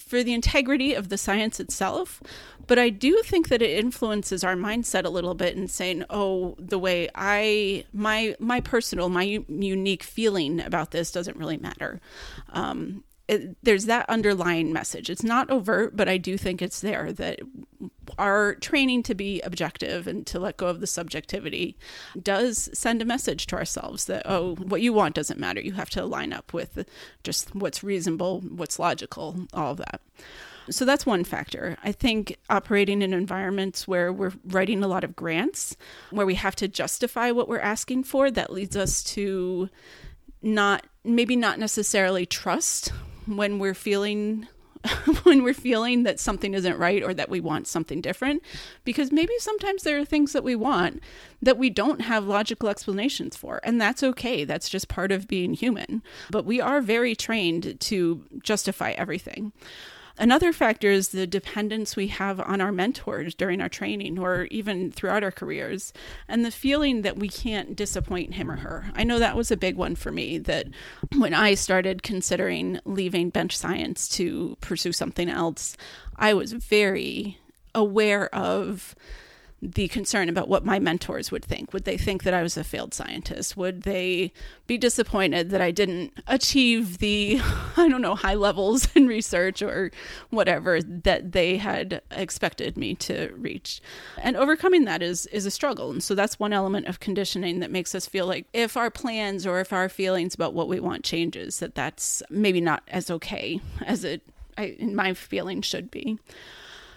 for 0.07 0.23
the 0.23 0.33
integrity 0.33 0.95
of 0.95 1.09
the 1.09 1.19
science 1.19 1.59
itself, 1.59 2.23
but 2.67 2.79
I 2.79 2.89
do 2.91 3.23
think 3.23 3.49
that 3.49 3.61
it 3.61 3.79
influences 3.79 4.45
our 4.45 4.55
mindset 4.55 5.05
a 5.05 5.11
little 5.11 5.35
bit 5.35 5.57
in 5.57 5.69
saying, 5.69 6.05
"Oh, 6.09 6.55
the 6.59 6.79
way 6.79 7.09
I 7.15 7.85
my 7.93 8.37
my 8.39 8.61
personal 8.61 9.09
my 9.09 9.43
unique 9.49 10.03
feeling 10.03 10.61
about 10.61 10.93
this 10.93 11.11
doesn't 11.11 11.37
really 11.37 11.59
matter." 11.59 12.01
Um, 12.51 13.05
it, 13.29 13.57
there's 13.63 13.87
that 13.87 14.09
underlying 14.09 14.73
message. 14.73 15.11
It's 15.11 15.25
not 15.25 15.51
overt, 15.51 15.97
but 15.97 16.09
I 16.09 16.17
do 16.17 16.39
think 16.39 16.63
it's 16.63 16.81
there 16.81 17.13
that 17.13 17.41
our 18.19 18.55
training 18.57 19.03
to 19.05 19.15
be 19.15 19.41
objective 19.43 20.07
and 20.07 20.27
to 20.27 20.39
let 20.39 20.57
go 20.57 20.67
of 20.67 20.81
the 20.81 20.87
subjectivity 20.87 21.77
does 22.21 22.69
send 22.73 23.03
a 23.03 23.05
message 23.05 23.47
to 23.49 23.57
ourselves 23.57 24.07
that, 24.07 24.23
oh, 24.25 24.55
what 24.57 24.83
you 24.83 24.93
want 24.93 25.15
doesn't 25.15 25.41
matter. 25.41 25.61
You 25.61 25.73
have 25.73 25.91
to 25.91 26.05
line 26.05 26.33
up 26.33 26.53
with 26.53 26.89
just 27.25 27.55
what's 27.55 27.83
reasonable, 27.83 28.41
what's 28.41 28.79
logical, 28.79 29.47
all 29.53 29.73
of 29.73 29.79
that. 29.79 30.01
So 30.69 30.85
that's 30.85 31.07
one 31.07 31.25
factor. 31.25 31.77
I 31.85 31.93
think 31.93 32.37
operating 32.51 33.03
in 33.03 33.13
environments 33.13 33.87
where 33.87 34.13
we're 34.13 34.33
writing 34.47 34.83
a 34.83 34.89
lot 34.89 35.05
of 35.05 35.15
grants, 35.15 35.77
where 36.11 36.27
we 36.27 36.35
have 36.35 36.57
to 36.57 36.69
justify 36.69 37.31
what 37.31 37.49
we're 37.49 37.61
asking 37.61 38.05
for, 38.05 38.31
that 38.33 38.53
leads 38.53 38.77
us 38.77 39.05
to 39.05 39.69
not 40.43 40.85
maybe 41.05 41.37
not 41.37 41.59
necessarily 41.59 42.27
trust 42.27 42.93
when 43.27 43.59
we're 43.59 43.75
feeling 43.75 44.47
when 45.25 45.43
we're 45.43 45.55
feeling 45.55 46.03
that 46.05 46.21
something 46.21 46.55
isn't 46.55 46.79
right 46.79 47.03
or 47.03 47.15
that 47.15 47.29
we 47.29 47.41
want 47.41 47.67
something 47.67 48.01
different. 48.01 48.43
Because 48.85 49.13
maybe 49.13 49.33
sometimes 49.39 49.83
there 49.83 49.99
are 49.99 50.05
things 50.05 50.33
that 50.33 50.45
we 50.45 50.57
want 50.57 51.03
that 51.43 51.59
we 51.59 51.71
don't 51.71 52.01
have 52.01 52.25
logical 52.25 52.69
explanations 52.69 53.37
for 53.37 53.61
and 53.63 53.81
that's 53.81 54.03
okay. 54.03 54.45
That's 54.45 54.69
just 54.69 54.89
part 54.89 55.13
of 55.13 55.29
being 55.29 55.55
human. 55.55 56.03
But 56.31 56.45
we 56.45 56.61
are 56.61 56.81
very 56.81 57.15
trained 57.15 57.81
to 57.81 58.25
justify 58.43 58.93
everything 58.93 59.53
Another 60.19 60.53
factor 60.53 60.91
is 60.91 61.09
the 61.09 61.27
dependence 61.27 61.95
we 61.95 62.09
have 62.09 62.41
on 62.41 62.61
our 62.61 62.73
mentors 62.73 63.35
during 63.35 63.61
our 63.61 63.69
training 63.69 64.19
or 64.19 64.45
even 64.51 64.91
throughout 64.91 65.23
our 65.23 65.31
careers, 65.31 65.93
and 66.27 66.45
the 66.45 66.51
feeling 66.51 67.03
that 67.03 67.19
we 67.19 67.29
can't 67.29 67.77
disappoint 67.77 68.35
him 68.35 68.51
or 68.51 68.57
her. 68.57 68.91
I 68.95 69.05
know 69.05 69.19
that 69.19 69.37
was 69.37 69.51
a 69.51 69.57
big 69.57 69.77
one 69.77 69.95
for 69.95 70.11
me 70.11 70.39
that 70.39 70.69
when 71.17 71.35
I 71.35 71.55
started 71.55 72.03
considering 72.03 72.81
leaving 72.87 73.29
bench 73.29 73.57
science 73.57 74.09
to 74.11 74.57
pursue 74.63 74.93
something 74.93 75.29
else, 75.29 75.77
I 76.17 76.33
was 76.33 76.53
very 76.53 77.39
aware 77.75 78.35
of 78.35 78.95
the 79.75 79.89
concern 79.89 80.29
about 80.29 80.49
what 80.49 80.65
my 80.65 80.79
mentors 80.79 81.31
would 81.31 81.45
think. 81.45 81.73
Would 81.73 81.85
they 81.85 81.97
think 81.97 82.23
that 82.23 82.35
I 82.35 82.43
was 82.43 82.57
a 82.57 82.65
failed 82.65 82.95
scientist? 82.95 83.57
Would 83.57 83.83
they 83.83 84.33
be 84.67 84.79
disappointed 84.79 85.51
that 85.51 85.61
I 85.61 85.71
didn't 85.71 86.13
achieve 86.27 86.99
the, 86.99 87.41
I 87.77 87.89
don't 87.89 88.03
know, 88.03 88.15
high 88.15 88.35
levels 88.35 88.89
in 88.95 89.07
research 89.07 89.63
or 89.63 89.91
whatever 90.31 90.81
that 90.83 91.33
they 91.33 91.57
had 91.57 92.01
expected 92.11 92.77
me 92.77 92.95
to 92.97 93.33
reach? 93.37 93.81
And 94.19 94.37
overcoming 94.37 94.85
that 94.85 95.03
is 95.03 95.27
is 95.27 95.47
a 95.47 95.51
struggle. 95.51 95.91
And 95.91 96.03
so 96.03 96.15
that's 96.15 96.39
one 96.39 96.53
element 96.53 96.87
of 96.87 97.01
conditioning 97.01 97.61
that 97.61 97.71
makes 97.71 97.95
us 97.95 98.07
feel 98.07 98.27
like 98.27 98.47
if 98.53 98.77
our 98.77 98.91
plans 98.91 99.47
or 99.47 99.61
if 99.61 99.73
our 99.73 99.89
feelings 99.89 100.35
about 100.35 100.55
what 100.55 100.69
we 100.69 100.81
want 100.81 101.05
changes, 101.05 101.59
that 101.59 101.75
that's 101.75 102.23
maybe 102.31 102.61
not 102.61 102.83
as 102.89 103.11
okay 103.11 103.61
as 103.85 104.05
it 104.05 104.23
I, 104.59 104.77
in 104.79 104.95
my 104.95 105.15
feeling 105.15 105.63
should 105.63 105.91
be. 105.91 106.19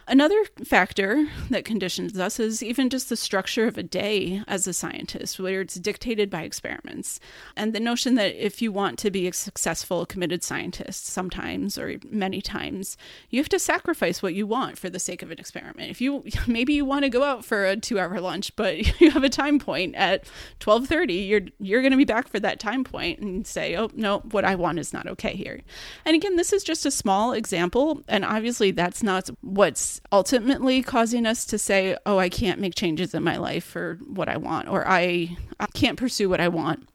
Another 0.09 0.43
factor 0.63 1.27
that 1.51 1.65
conditions 1.65 2.17
us 2.17 2.39
is 2.39 2.63
even 2.63 2.89
just 2.89 3.09
the 3.09 3.15
structure 3.15 3.67
of 3.67 3.77
a 3.77 3.83
day 3.83 4.41
as 4.47 4.65
a 4.65 4.73
scientist, 4.73 5.39
where 5.39 5.61
it's 5.61 5.75
dictated 5.75 6.31
by 6.31 6.41
experiments. 6.41 7.19
And 7.55 7.73
the 7.73 7.79
notion 7.79 8.15
that 8.15 8.33
if 8.43 8.59
you 8.59 8.71
want 8.71 8.97
to 8.99 9.11
be 9.11 9.27
a 9.27 9.33
successful, 9.33 10.07
committed 10.07 10.43
scientist, 10.43 11.05
sometimes 11.05 11.77
or 11.77 11.97
many 12.09 12.41
times, 12.41 12.97
you 13.29 13.39
have 13.39 13.49
to 13.49 13.59
sacrifice 13.59 14.23
what 14.23 14.33
you 14.33 14.47
want 14.47 14.79
for 14.79 14.89
the 14.89 14.97
sake 14.97 15.21
of 15.21 15.29
an 15.29 15.37
experiment. 15.37 15.91
If 15.91 16.01
you 16.01 16.23
maybe 16.47 16.73
you 16.73 16.85
want 16.85 17.03
to 17.03 17.09
go 17.09 17.21
out 17.21 17.45
for 17.45 17.67
a 17.67 17.77
two 17.77 17.99
hour 17.99 18.19
lunch, 18.19 18.55
but 18.55 18.99
you 18.99 19.11
have 19.11 19.23
a 19.23 19.29
time 19.29 19.59
point 19.59 19.93
at 19.93 20.25
1230, 20.63 21.13
you're 21.13 21.41
you're 21.59 21.83
gonna 21.83 21.95
be 21.95 22.03
back 22.03 22.27
for 22.27 22.39
that 22.39 22.59
time 22.59 22.83
point 22.83 23.19
and 23.19 23.45
say, 23.45 23.75
Oh 23.75 23.91
no, 23.93 24.21
what 24.31 24.43
I 24.43 24.55
want 24.55 24.79
is 24.79 24.91
not 24.91 25.05
okay 25.05 25.35
here. 25.35 25.61
And 26.03 26.15
again, 26.15 26.35
this 26.35 26.51
is 26.51 26.63
just 26.63 26.87
a 26.87 26.91
small 26.91 27.31
example, 27.33 28.01
and 28.07 28.25
obviously 28.25 28.71
that's 28.71 29.03
not 29.03 29.29
what's 29.41 29.98
ultimately 30.11 30.81
causing 30.81 31.25
us 31.25 31.45
to 31.45 31.57
say, 31.57 31.97
oh, 32.05 32.17
I 32.17 32.29
can't 32.29 32.59
make 32.59 32.75
changes 32.75 33.13
in 33.13 33.23
my 33.23 33.37
life 33.37 33.63
for 33.63 33.99
what 34.07 34.29
I 34.29 34.37
want, 34.37 34.67
or 34.67 34.87
I, 34.87 35.37
I 35.59 35.67
can't 35.73 35.97
pursue 35.97 36.29
what 36.29 36.41
I 36.41 36.47
want. 36.47 36.87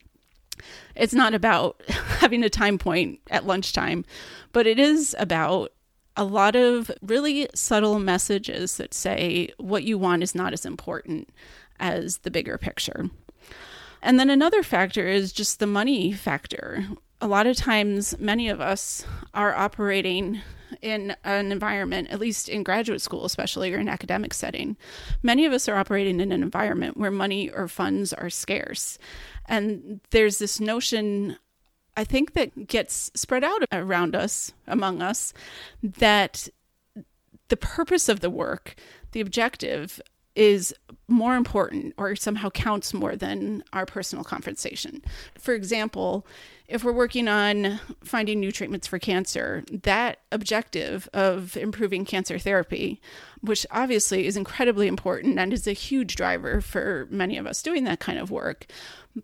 It's 0.95 1.15
not 1.15 1.35
about 1.35 1.81
having 1.89 2.43
a 2.43 2.51
time 2.51 2.79
point 2.79 3.21
at 3.31 3.47
lunchtime, 3.47 4.05
but 4.53 4.67
it 4.67 4.79
is 4.79 5.15
about 5.19 5.73
a 6.17 6.25
lot 6.25 6.55
of 6.55 6.91
really 7.03 7.49
subtle 7.55 7.99
messages 7.99 8.77
that 8.77 8.95
say 8.95 9.51
what 9.59 9.85
you 9.85 9.99
want 9.99 10.23
is 10.23 10.35
not 10.35 10.53
as 10.53 10.65
important 10.65 11.29
as 11.81 12.19
the 12.19 12.31
bigger 12.31 12.57
picture. 12.57 13.11
And 14.01 14.21
then 14.21 14.31
another 14.31 14.63
factor 14.63 15.09
is 15.09 15.33
just 15.33 15.59
the 15.59 15.67
money 15.67 16.13
factor. 16.13 16.87
A 17.21 17.27
lot 17.27 17.47
of 17.47 17.57
times, 17.57 18.19
many 18.19 18.49
of 18.49 18.61
us 18.61 19.05
are 19.33 19.55
operating 19.55 20.41
in 20.83 21.17
an 21.25 21.53
environment, 21.53 22.09
at 22.11 22.21
least 22.21 22.49
in 22.49 22.63
graduate 22.63 23.01
school, 23.01 23.25
especially 23.25 23.73
or 23.73 23.79
in 23.79 23.89
academic 23.89 24.35
setting, 24.35 24.77
many 25.23 25.47
of 25.47 25.53
us 25.53 25.69
are 25.69 25.77
operating 25.77 26.21
in 26.21 26.33
an 26.33 26.43
environment 26.43 26.97
where 26.97 27.11
money 27.11 27.51
or 27.51 27.69
funds 27.69 28.13
are 28.13 28.31
scarce. 28.31 28.99
And 29.47 30.01
there's 30.11 30.39
this 30.39 30.61
notion, 30.61 31.37
I 31.97 32.05
think, 32.05 32.33
that 32.33 32.67
gets 32.67 33.11
spread 33.15 33.45
out 33.45 33.63
around 33.73 34.17
us, 34.17 34.53
among 34.67 35.03
us, 35.03 35.33
that 35.83 36.49
the 37.49 37.57
purpose 37.57 38.09
of 38.09 38.21
the 38.21 38.31
work, 38.31 38.75
the 39.13 39.21
objective, 39.21 40.01
is 40.37 40.75
more 41.07 41.37
important 41.37 41.95
or 41.97 42.17
somehow 42.17 42.51
counts 42.51 42.95
more 42.95 43.15
than 43.15 43.63
our 43.73 43.87
personal 43.87 44.25
compensation. 44.25 45.03
For 45.39 45.55
example, 45.55 46.27
if 46.67 46.83
we're 46.83 46.93
working 46.93 47.29
on 47.29 47.79
finding 48.03 48.41
new 48.41 48.51
treatments 48.51 48.87
for 48.87 48.99
cancer, 48.99 49.65
that 49.71 50.21
objective 50.33 51.09
of 51.13 51.57
improving 51.59 52.07
cancer 52.07 52.39
therapy, 52.39 53.03
which 53.43 53.67
obviously 53.71 54.27
is 54.27 54.37
incredibly 54.37 54.87
important 54.87 55.39
and 55.39 55.53
is 55.53 55.67
a 55.67 55.73
huge 55.73 56.17
driver 56.17 56.63
for 56.63 57.07
many 57.11 57.37
of 57.37 57.47
us 57.47 57.63
doing 57.63 57.85
that 57.85 58.01
kind 58.01 58.19
of 58.19 58.31
work, 58.31 58.67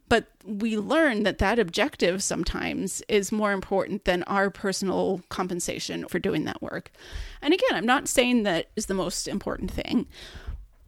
but 0.08 0.28
we 0.44 0.76
learn 0.76 1.22
that 1.22 1.38
that 1.38 1.58
objective 1.58 2.22
sometimes 2.22 3.02
is 3.08 3.32
more 3.32 3.52
important 3.52 4.04
than 4.04 4.22
our 4.24 4.50
personal 4.50 5.22
compensation 5.30 6.06
for 6.08 6.18
doing 6.18 6.44
that 6.44 6.60
work. 6.60 6.92
And 7.40 7.54
again, 7.54 7.72
I'm 7.72 7.86
not 7.86 8.06
saying 8.06 8.42
that 8.42 8.68
is 8.76 8.86
the 8.86 8.94
most 8.94 9.26
important 9.26 9.70
thing 9.70 10.06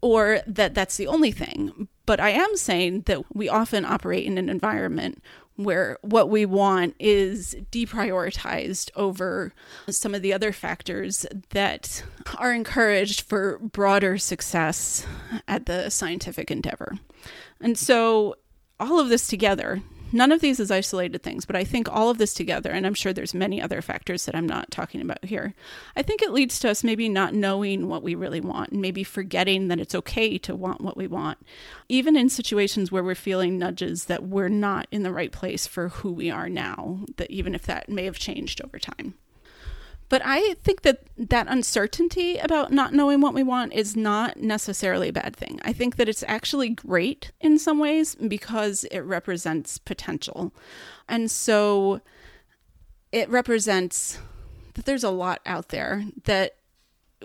or 0.03 0.41
that 0.47 0.75
that's 0.75 0.97
the 0.97 1.07
only 1.07 1.31
thing, 1.31 1.89
but 2.05 2.21
I 2.21 2.31
am 2.31 2.57
saying 2.57 3.03
that 3.03 3.35
we 3.35 3.49
often 3.49 3.85
operate 3.85 4.27
in 4.27 4.37
an 4.37 4.49
environment 4.49 5.23
where 5.57 5.99
what 6.03 6.29
we 6.29 6.45
want 6.45 6.95
is 6.99 7.55
deprioritized 7.71 8.91
over 8.97 9.53
some 9.89 10.15
of 10.15 10.23
the 10.23 10.33
other 10.33 10.53
factors 10.53 11.25
that 11.51 12.03
are 12.39 12.53
encouraged 12.53 13.23
for 13.23 13.59
broader 13.59 14.19
success 14.19 15.07
at 15.47 15.67
the 15.67 15.91
scientific 15.91 16.51
endeavor. 16.51 16.97
And 17.61 17.79
so, 17.79 18.37
all 18.81 18.99
of 18.99 19.09
this 19.09 19.29
together 19.29 19.81
none 20.13 20.33
of 20.33 20.41
these 20.41 20.61
is 20.61 20.71
isolated 20.71 21.23
things, 21.23 21.45
but 21.45 21.57
I 21.57 21.65
think 21.65 21.89
all 21.89 22.11
of 22.11 22.19
this 22.19 22.35
together, 22.35 22.71
and 22.71 22.87
I'm 22.87 22.95
sure 22.95 23.13
there's 23.13 23.35
many 23.35 23.61
other 23.61 23.83
factors 23.83 24.27
that 24.27 24.35
I'm 24.35 24.47
not 24.47 24.71
talking 24.71 25.01
about 25.01 25.25
here, 25.25 25.55
I 25.97 26.03
think 26.03 26.23
it 26.23 26.33
leads 26.33 26.59
to 26.61 26.71
us 26.71 26.85
maybe 26.85 27.09
not 27.09 27.35
knowing 27.35 27.89
what 27.89 28.03
we 28.03 28.15
really 28.15 28.41
want 28.41 28.71
and 28.71 28.81
maybe 28.81 29.05
forgetting 29.05 29.69
that 29.69 29.81
it's 29.81 29.95
okay 29.95 30.39
to 30.39 30.55
want 30.55 30.81
what 30.81 30.97
we 30.97 31.07
want, 31.07 31.39
even 31.89 32.17
in 32.17 32.29
situations 32.29 32.91
where 32.91 33.05
we're 33.05 33.15
feeling 33.15 33.59
nudges 33.59 34.07
that 34.07 34.25
we're 34.25 34.49
not 34.49 34.87
in 34.91 35.03
the 35.03 35.13
right 35.13 35.33
place 35.33 35.67
for 35.67 35.89
who 35.89 36.13
we 36.13 36.31
are 36.31 36.49
now, 36.49 37.01
that 37.17 37.31
even 37.31 37.55
if 37.55 37.63
that 37.63 37.89
may 37.89 38.05
have 38.05 38.19
changed 38.19 38.61
over 38.63 38.79
time. 38.79 39.15
But 40.09 40.23
I 40.25 40.55
think 40.63 40.83
that 40.83 41.05
that 41.17 41.47
uncertainty 41.49 42.37
about 42.37 42.71
not 42.71 42.93
knowing 42.93 43.21
what 43.21 43.33
we 43.35 43.43
want 43.43 43.73
is 43.73 43.97
not 43.97 44.37
necessarily 44.37 45.09
a 45.09 45.13
bad 45.13 45.35
thing. 45.35 45.59
I 45.65 45.73
think 45.73 45.97
that 45.97 46.09
it's 46.09 46.25
actually 46.29 46.71
great 46.71 47.33
in 47.41 47.59
some 47.59 47.79
ways 47.79 48.15
because 48.15 48.85
it 48.91 49.01
represents 49.01 49.79
potential. 49.79 50.53
And 51.09 51.31
so 51.31 52.03
it 53.11 53.29
represents 53.31 54.19
that 54.75 54.85
there's 54.85 55.05
a 55.05 55.11
lot 55.11 55.41
out 55.47 55.69
there 55.69 56.05
that 56.25 56.57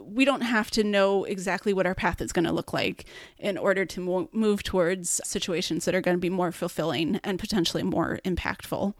we 0.01 0.25
don't 0.25 0.41
have 0.41 0.69
to 0.71 0.83
know 0.83 1.23
exactly 1.23 1.73
what 1.73 1.87
our 1.87 1.95
path 1.95 2.21
is 2.21 2.31
going 2.31 2.45
to 2.45 2.51
look 2.51 2.71
like 2.73 3.05
in 3.37 3.57
order 3.57 3.85
to 3.85 4.29
move 4.31 4.63
towards 4.63 5.19
situations 5.23 5.85
that 5.85 5.95
are 5.95 6.01
going 6.01 6.15
to 6.15 6.21
be 6.21 6.29
more 6.29 6.51
fulfilling 6.51 7.19
and 7.23 7.39
potentially 7.39 7.83
more 7.83 8.19
impactful. 8.23 8.93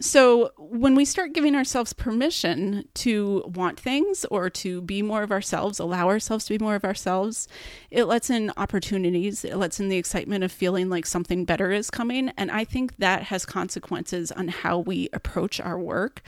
So, 0.00 0.52
when 0.56 0.94
we 0.94 1.04
start 1.04 1.32
giving 1.32 1.56
ourselves 1.56 1.92
permission 1.92 2.84
to 2.94 3.42
want 3.52 3.80
things 3.80 4.24
or 4.30 4.48
to 4.50 4.80
be 4.82 5.02
more 5.02 5.24
of 5.24 5.32
ourselves, 5.32 5.80
allow 5.80 6.06
ourselves 6.06 6.44
to 6.44 6.56
be 6.56 6.64
more 6.64 6.76
of 6.76 6.84
ourselves, 6.84 7.48
it 7.90 8.04
lets 8.04 8.30
in 8.30 8.52
opportunities. 8.56 9.44
It 9.44 9.56
lets 9.56 9.80
in 9.80 9.88
the 9.88 9.96
excitement 9.96 10.44
of 10.44 10.52
feeling 10.52 10.88
like 10.88 11.04
something 11.04 11.44
better 11.44 11.72
is 11.72 11.90
coming. 11.90 12.28
And 12.36 12.52
I 12.52 12.64
think 12.64 12.98
that 12.98 13.24
has 13.24 13.44
consequences 13.44 14.30
on 14.30 14.46
how 14.46 14.78
we 14.78 15.08
approach 15.12 15.58
our 15.58 15.80
work. 15.80 16.22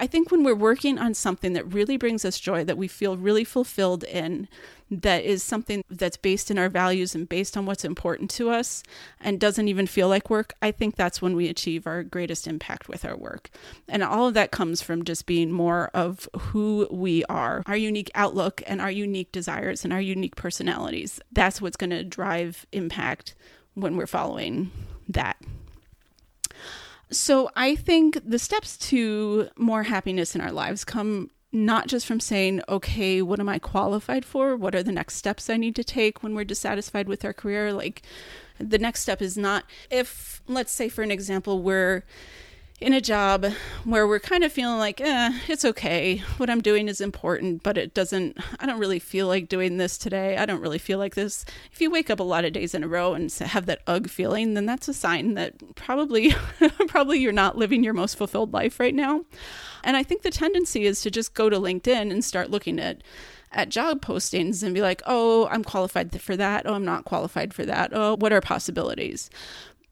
I 0.00 0.08
think 0.08 0.32
when 0.32 0.42
we're 0.42 0.56
working 0.56 0.98
on 0.98 1.14
something 1.14 1.52
that 1.52 1.72
really 1.72 1.96
brings 1.96 2.24
us 2.24 2.40
joy, 2.40 2.64
that 2.64 2.76
we 2.76 2.88
feel 2.88 3.16
really 3.16 3.44
fulfilled 3.44 4.02
in, 4.02 4.48
that 5.00 5.24
is 5.24 5.42
something 5.42 5.82
that's 5.88 6.18
based 6.18 6.50
in 6.50 6.58
our 6.58 6.68
values 6.68 7.14
and 7.14 7.28
based 7.28 7.56
on 7.56 7.64
what's 7.64 7.84
important 7.84 8.30
to 8.32 8.50
us 8.50 8.82
and 9.20 9.40
doesn't 9.40 9.68
even 9.68 9.86
feel 9.86 10.08
like 10.08 10.28
work, 10.28 10.52
I 10.60 10.70
think 10.70 10.96
that's 10.96 11.22
when 11.22 11.34
we 11.34 11.48
achieve 11.48 11.86
our 11.86 12.02
greatest 12.02 12.46
impact 12.46 12.88
with 12.88 13.04
our 13.04 13.16
work. 13.16 13.48
And 13.88 14.02
all 14.02 14.28
of 14.28 14.34
that 14.34 14.50
comes 14.50 14.82
from 14.82 15.04
just 15.04 15.24
being 15.24 15.50
more 15.50 15.90
of 15.94 16.28
who 16.36 16.86
we 16.90 17.24
are, 17.24 17.62
our 17.66 17.76
unique 17.76 18.10
outlook 18.14 18.62
and 18.66 18.82
our 18.82 18.90
unique 18.90 19.32
desires 19.32 19.82
and 19.82 19.92
our 19.92 20.00
unique 20.00 20.36
personalities. 20.36 21.20
That's 21.32 21.62
what's 21.62 21.76
going 21.76 21.90
to 21.90 22.04
drive 22.04 22.66
impact 22.72 23.34
when 23.74 23.96
we're 23.96 24.06
following 24.06 24.70
that. 25.08 25.38
So 27.10 27.50
I 27.56 27.74
think 27.74 28.18
the 28.24 28.38
steps 28.38 28.76
to 28.88 29.48
more 29.56 29.84
happiness 29.84 30.34
in 30.34 30.40
our 30.40 30.52
lives 30.52 30.84
come 30.84 31.30
not 31.52 31.86
just 31.86 32.06
from 32.06 32.18
saying, 32.18 32.62
okay, 32.68 33.20
what 33.20 33.38
am 33.38 33.48
I 33.48 33.58
qualified 33.58 34.24
for? 34.24 34.56
What 34.56 34.74
are 34.74 34.82
the 34.82 34.92
next 34.92 35.16
steps 35.16 35.50
I 35.50 35.58
need 35.58 35.76
to 35.76 35.84
take 35.84 36.22
when 36.22 36.34
we're 36.34 36.44
dissatisfied 36.44 37.08
with 37.08 37.24
our 37.24 37.34
career? 37.34 37.72
Like, 37.72 38.02
the 38.58 38.78
next 38.78 39.00
step 39.00 39.20
is 39.20 39.36
not 39.36 39.64
if, 39.90 40.40
let's 40.48 40.72
say, 40.72 40.88
for 40.88 41.02
an 41.02 41.10
example, 41.10 41.62
we're 41.62 42.04
in 42.80 42.92
a 42.92 43.00
job 43.00 43.46
where 43.84 44.08
we're 44.08 44.18
kind 44.18 44.42
of 44.42 44.52
feeling 44.52 44.78
like, 44.78 45.00
eh, 45.00 45.30
it's 45.46 45.64
okay. 45.64 46.18
What 46.38 46.50
I'm 46.50 46.60
doing 46.60 46.88
is 46.88 47.00
important, 47.00 47.62
but 47.62 47.78
it 47.78 47.94
doesn't, 47.94 48.36
I 48.58 48.66
don't 48.66 48.80
really 48.80 48.98
feel 48.98 49.28
like 49.28 49.48
doing 49.48 49.76
this 49.76 49.96
today. 49.96 50.36
I 50.36 50.46
don't 50.46 50.60
really 50.60 50.78
feel 50.78 50.98
like 50.98 51.14
this. 51.14 51.44
If 51.70 51.80
you 51.80 51.90
wake 51.90 52.10
up 52.10 52.18
a 52.18 52.24
lot 52.24 52.44
of 52.44 52.52
days 52.52 52.74
in 52.74 52.82
a 52.82 52.88
row 52.88 53.14
and 53.14 53.30
have 53.32 53.66
that 53.66 53.82
ugh 53.86 54.08
feeling, 54.08 54.54
then 54.54 54.66
that's 54.66 54.88
a 54.88 54.94
sign 54.94 55.34
that 55.34 55.74
probably, 55.76 56.34
probably 56.88 57.20
you're 57.20 57.32
not 57.32 57.56
living 57.56 57.84
your 57.84 57.94
most 57.94 58.16
fulfilled 58.16 58.52
life 58.52 58.80
right 58.80 58.94
now. 58.94 59.24
And 59.84 59.96
I 59.96 60.02
think 60.02 60.22
the 60.22 60.30
tendency 60.30 60.84
is 60.84 61.00
to 61.02 61.10
just 61.10 61.34
go 61.34 61.48
to 61.50 61.58
LinkedIn 61.58 62.10
and 62.10 62.24
start 62.24 62.50
looking 62.50 62.78
at 62.78 63.02
at 63.54 63.68
job 63.68 64.00
postings 64.00 64.62
and 64.62 64.74
be 64.74 64.80
like, 64.80 65.02
"Oh, 65.04 65.46
I'm 65.48 65.62
qualified 65.62 66.18
for 66.22 66.36
that. 66.36 66.66
Oh, 66.66 66.74
I'm 66.74 66.86
not 66.86 67.04
qualified 67.04 67.52
for 67.52 67.66
that. 67.66 67.90
Oh, 67.92 68.16
what 68.16 68.32
are 68.32 68.40
possibilities?" 68.40 69.28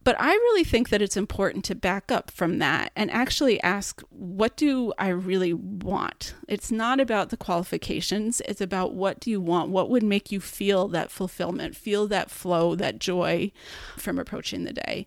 But 0.02 0.16
I 0.18 0.32
really 0.32 0.64
think 0.64 0.88
that 0.88 1.02
it's 1.02 1.16
important 1.16 1.64
to 1.66 1.74
back 1.74 2.10
up 2.10 2.30
from 2.30 2.58
that 2.58 2.90
and 2.96 3.10
actually 3.10 3.62
ask, 3.62 4.00
what 4.08 4.56
do 4.56 4.94
I 4.98 5.08
really 5.08 5.52
want? 5.52 6.34
It's 6.48 6.72
not 6.72 7.00
about 7.00 7.28
the 7.28 7.36
qualifications, 7.36 8.40
it's 8.48 8.62
about 8.62 8.94
what 8.94 9.20
do 9.20 9.30
you 9.30 9.42
want? 9.42 9.70
What 9.70 9.90
would 9.90 10.02
make 10.02 10.32
you 10.32 10.40
feel 10.40 10.88
that 10.88 11.10
fulfillment, 11.10 11.76
feel 11.76 12.06
that 12.06 12.30
flow, 12.30 12.74
that 12.76 12.98
joy 12.98 13.52
from 13.98 14.18
approaching 14.18 14.64
the 14.64 14.72
day? 14.72 15.06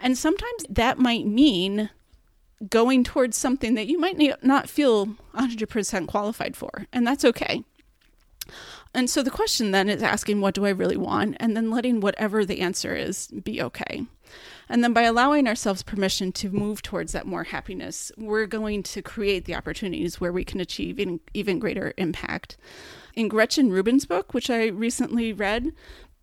And 0.00 0.18
sometimes 0.18 0.64
that 0.68 0.98
might 0.98 1.24
mean 1.24 1.90
going 2.68 3.04
towards 3.04 3.36
something 3.36 3.74
that 3.74 3.86
you 3.86 3.98
might 3.98 4.18
not 4.42 4.68
feel 4.68 5.06
100% 5.34 6.06
qualified 6.06 6.56
for, 6.56 6.86
and 6.92 7.06
that's 7.06 7.24
okay. 7.24 7.64
And 8.94 9.08
so 9.08 9.22
the 9.22 9.30
question 9.30 9.70
then 9.70 9.88
is 9.88 10.02
asking, 10.02 10.40
what 10.40 10.54
do 10.54 10.66
I 10.66 10.70
really 10.70 10.96
want? 10.96 11.36
And 11.40 11.56
then 11.56 11.70
letting 11.70 12.00
whatever 12.00 12.44
the 12.44 12.60
answer 12.60 12.94
is 12.94 13.28
be 13.28 13.62
okay. 13.62 14.04
And 14.68 14.84
then 14.84 14.92
by 14.92 15.02
allowing 15.02 15.48
ourselves 15.48 15.82
permission 15.82 16.32
to 16.32 16.50
move 16.50 16.82
towards 16.82 17.12
that 17.12 17.26
more 17.26 17.44
happiness, 17.44 18.12
we're 18.16 18.46
going 18.46 18.82
to 18.84 19.02
create 19.02 19.44
the 19.44 19.54
opportunities 19.54 20.20
where 20.20 20.32
we 20.32 20.44
can 20.44 20.60
achieve 20.60 20.98
even, 20.98 21.20
even 21.32 21.58
greater 21.58 21.94
impact. 21.96 22.56
In 23.14 23.28
Gretchen 23.28 23.70
Rubin's 23.70 24.06
book, 24.06 24.34
which 24.34 24.50
I 24.50 24.66
recently 24.66 25.32
read, 25.32 25.72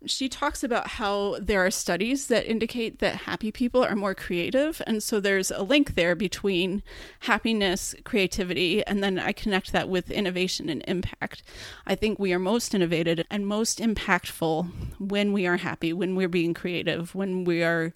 she 0.06 0.28
talks 0.28 0.62
about 0.62 0.88
how 0.88 1.36
there 1.40 1.64
are 1.64 1.70
studies 1.70 2.28
that 2.28 2.46
indicate 2.46 2.98
that 3.00 3.16
happy 3.16 3.52
people 3.52 3.84
are 3.84 3.96
more 3.96 4.14
creative. 4.14 4.80
And 4.86 5.02
so 5.02 5.20
there's 5.20 5.50
a 5.50 5.62
link 5.62 5.94
there 5.94 6.14
between 6.14 6.82
happiness, 7.20 7.94
creativity, 8.04 8.84
and 8.86 9.02
then 9.02 9.18
I 9.18 9.32
connect 9.32 9.72
that 9.72 9.88
with 9.88 10.10
innovation 10.10 10.68
and 10.68 10.82
impact. 10.88 11.42
I 11.86 11.94
think 11.94 12.18
we 12.18 12.32
are 12.32 12.38
most 12.38 12.74
innovative 12.74 13.26
and 13.30 13.46
most 13.46 13.78
impactful 13.78 14.70
when 14.98 15.32
we 15.32 15.46
are 15.46 15.58
happy, 15.58 15.92
when 15.92 16.14
we're 16.14 16.28
being 16.28 16.54
creative, 16.54 17.14
when 17.14 17.44
we 17.44 17.62
are 17.62 17.92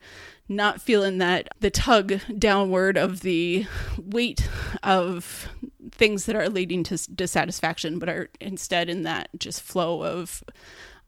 not 0.48 0.82
feeling 0.82 1.18
that 1.18 1.48
the 1.60 1.70
tug 1.70 2.20
downward 2.38 2.98
of 2.98 3.20
the 3.20 3.66
weight 3.98 4.46
of 4.82 5.48
things 5.90 6.26
that 6.26 6.36
are 6.36 6.48
leading 6.50 6.84
to 6.84 6.98
dissatisfaction, 7.12 7.98
but 7.98 8.08
are 8.08 8.28
instead 8.40 8.90
in 8.90 9.04
that 9.04 9.28
just 9.38 9.62
flow 9.62 10.02
of 10.04 10.42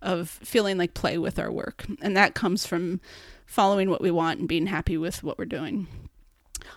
of 0.03 0.29
feeling 0.29 0.79
like 0.79 0.95
play 0.95 1.19
with 1.19 1.39
our 1.39 1.51
work. 1.51 1.87
And 2.01 2.17
that 2.17 2.35
comes 2.35 2.67
from 2.67 3.01
following 3.47 3.91
what 3.91 4.01
we 4.01 4.11
want 4.11 4.41
and 4.41 4.49
being 4.49 4.67
happy 4.67 4.97
with 4.97 5.23
what 5.23 5.39
we're 5.39 5.45
doing. 5.45 5.87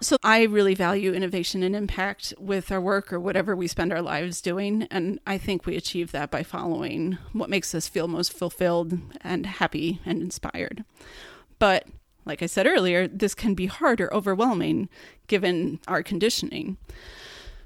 So 0.01 0.17
I 0.23 0.43
really 0.43 0.75
value 0.75 1.13
innovation 1.13 1.63
and 1.63 1.75
impact 1.75 2.33
with 2.39 2.71
our 2.71 2.79
work 2.79 3.11
or 3.11 3.19
whatever 3.19 3.55
we 3.55 3.67
spend 3.67 3.91
our 3.91 4.01
lives 4.01 4.39
doing. 4.39 4.87
And 4.91 5.19
I 5.25 5.37
think 5.37 5.65
we 5.65 5.75
achieve 5.75 6.11
that 6.11 6.31
by 6.31 6.43
following 6.43 7.17
what 7.33 7.49
makes 7.49 7.73
us 7.75 7.87
feel 7.87 8.07
most 8.07 8.31
fulfilled 8.31 8.97
and 9.21 9.45
happy 9.45 9.99
and 10.05 10.21
inspired. 10.21 10.85
But 11.57 11.87
like 12.25 12.41
I 12.41 12.45
said 12.45 12.67
earlier, 12.67 13.07
this 13.07 13.33
can 13.33 13.55
be 13.55 13.65
hard 13.65 13.99
or 13.99 14.13
overwhelming 14.13 14.87
given 15.27 15.79
our 15.87 16.03
conditioning. 16.03 16.77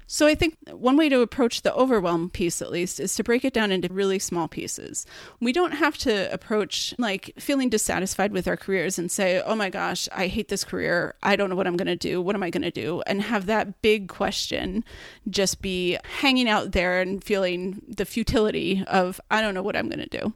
So 0.06 0.26
I 0.26 0.34
think 0.34 0.56
one 0.70 0.96
way 0.96 1.08
to 1.08 1.20
approach 1.20 1.62
the 1.62 1.74
overwhelm 1.74 2.28
piece, 2.28 2.60
at 2.60 2.70
least, 2.70 3.00
is 3.00 3.14
to 3.16 3.24
break 3.24 3.44
it 3.44 3.54
down 3.54 3.72
into 3.72 3.92
really 3.92 4.18
small 4.18 4.48
pieces. 4.48 5.06
We 5.40 5.52
don't 5.52 5.72
have 5.72 5.96
to 5.98 6.32
approach 6.32 6.94
like 6.98 7.32
feeling 7.38 7.70
dissatisfied 7.70 8.32
with 8.32 8.46
our 8.46 8.56
careers 8.56 8.98
and 8.98 9.10
say, 9.10 9.40
oh 9.40 9.56
my 9.56 9.70
gosh, 9.70 10.08
I 10.12 10.26
hate 10.26 10.48
this 10.48 10.62
career. 10.62 11.14
I 11.22 11.36
don't 11.36 11.48
know 11.48 11.56
what 11.56 11.66
I'm 11.66 11.76
going 11.76 11.86
to 11.86 11.96
do. 11.96 12.20
What 12.20 12.34
am 12.34 12.42
I 12.42 12.50
going 12.50 12.62
to 12.62 12.70
do? 12.70 13.02
And 13.06 13.22
have 13.22 13.46
that 13.46 13.80
big 13.80 14.08
question 14.08 14.84
just 15.30 15.62
be 15.62 15.98
hanging 16.04 16.48
out 16.48 16.72
there 16.72 17.00
and 17.00 17.24
feeling 17.24 17.82
the 17.88 18.04
futility 18.04 18.84
of, 18.86 19.20
I 19.30 19.40
don't 19.40 19.54
know 19.54 19.62
what 19.62 19.76
I'm 19.76 19.88
going 19.88 20.06
to 20.06 20.18
do. 20.20 20.34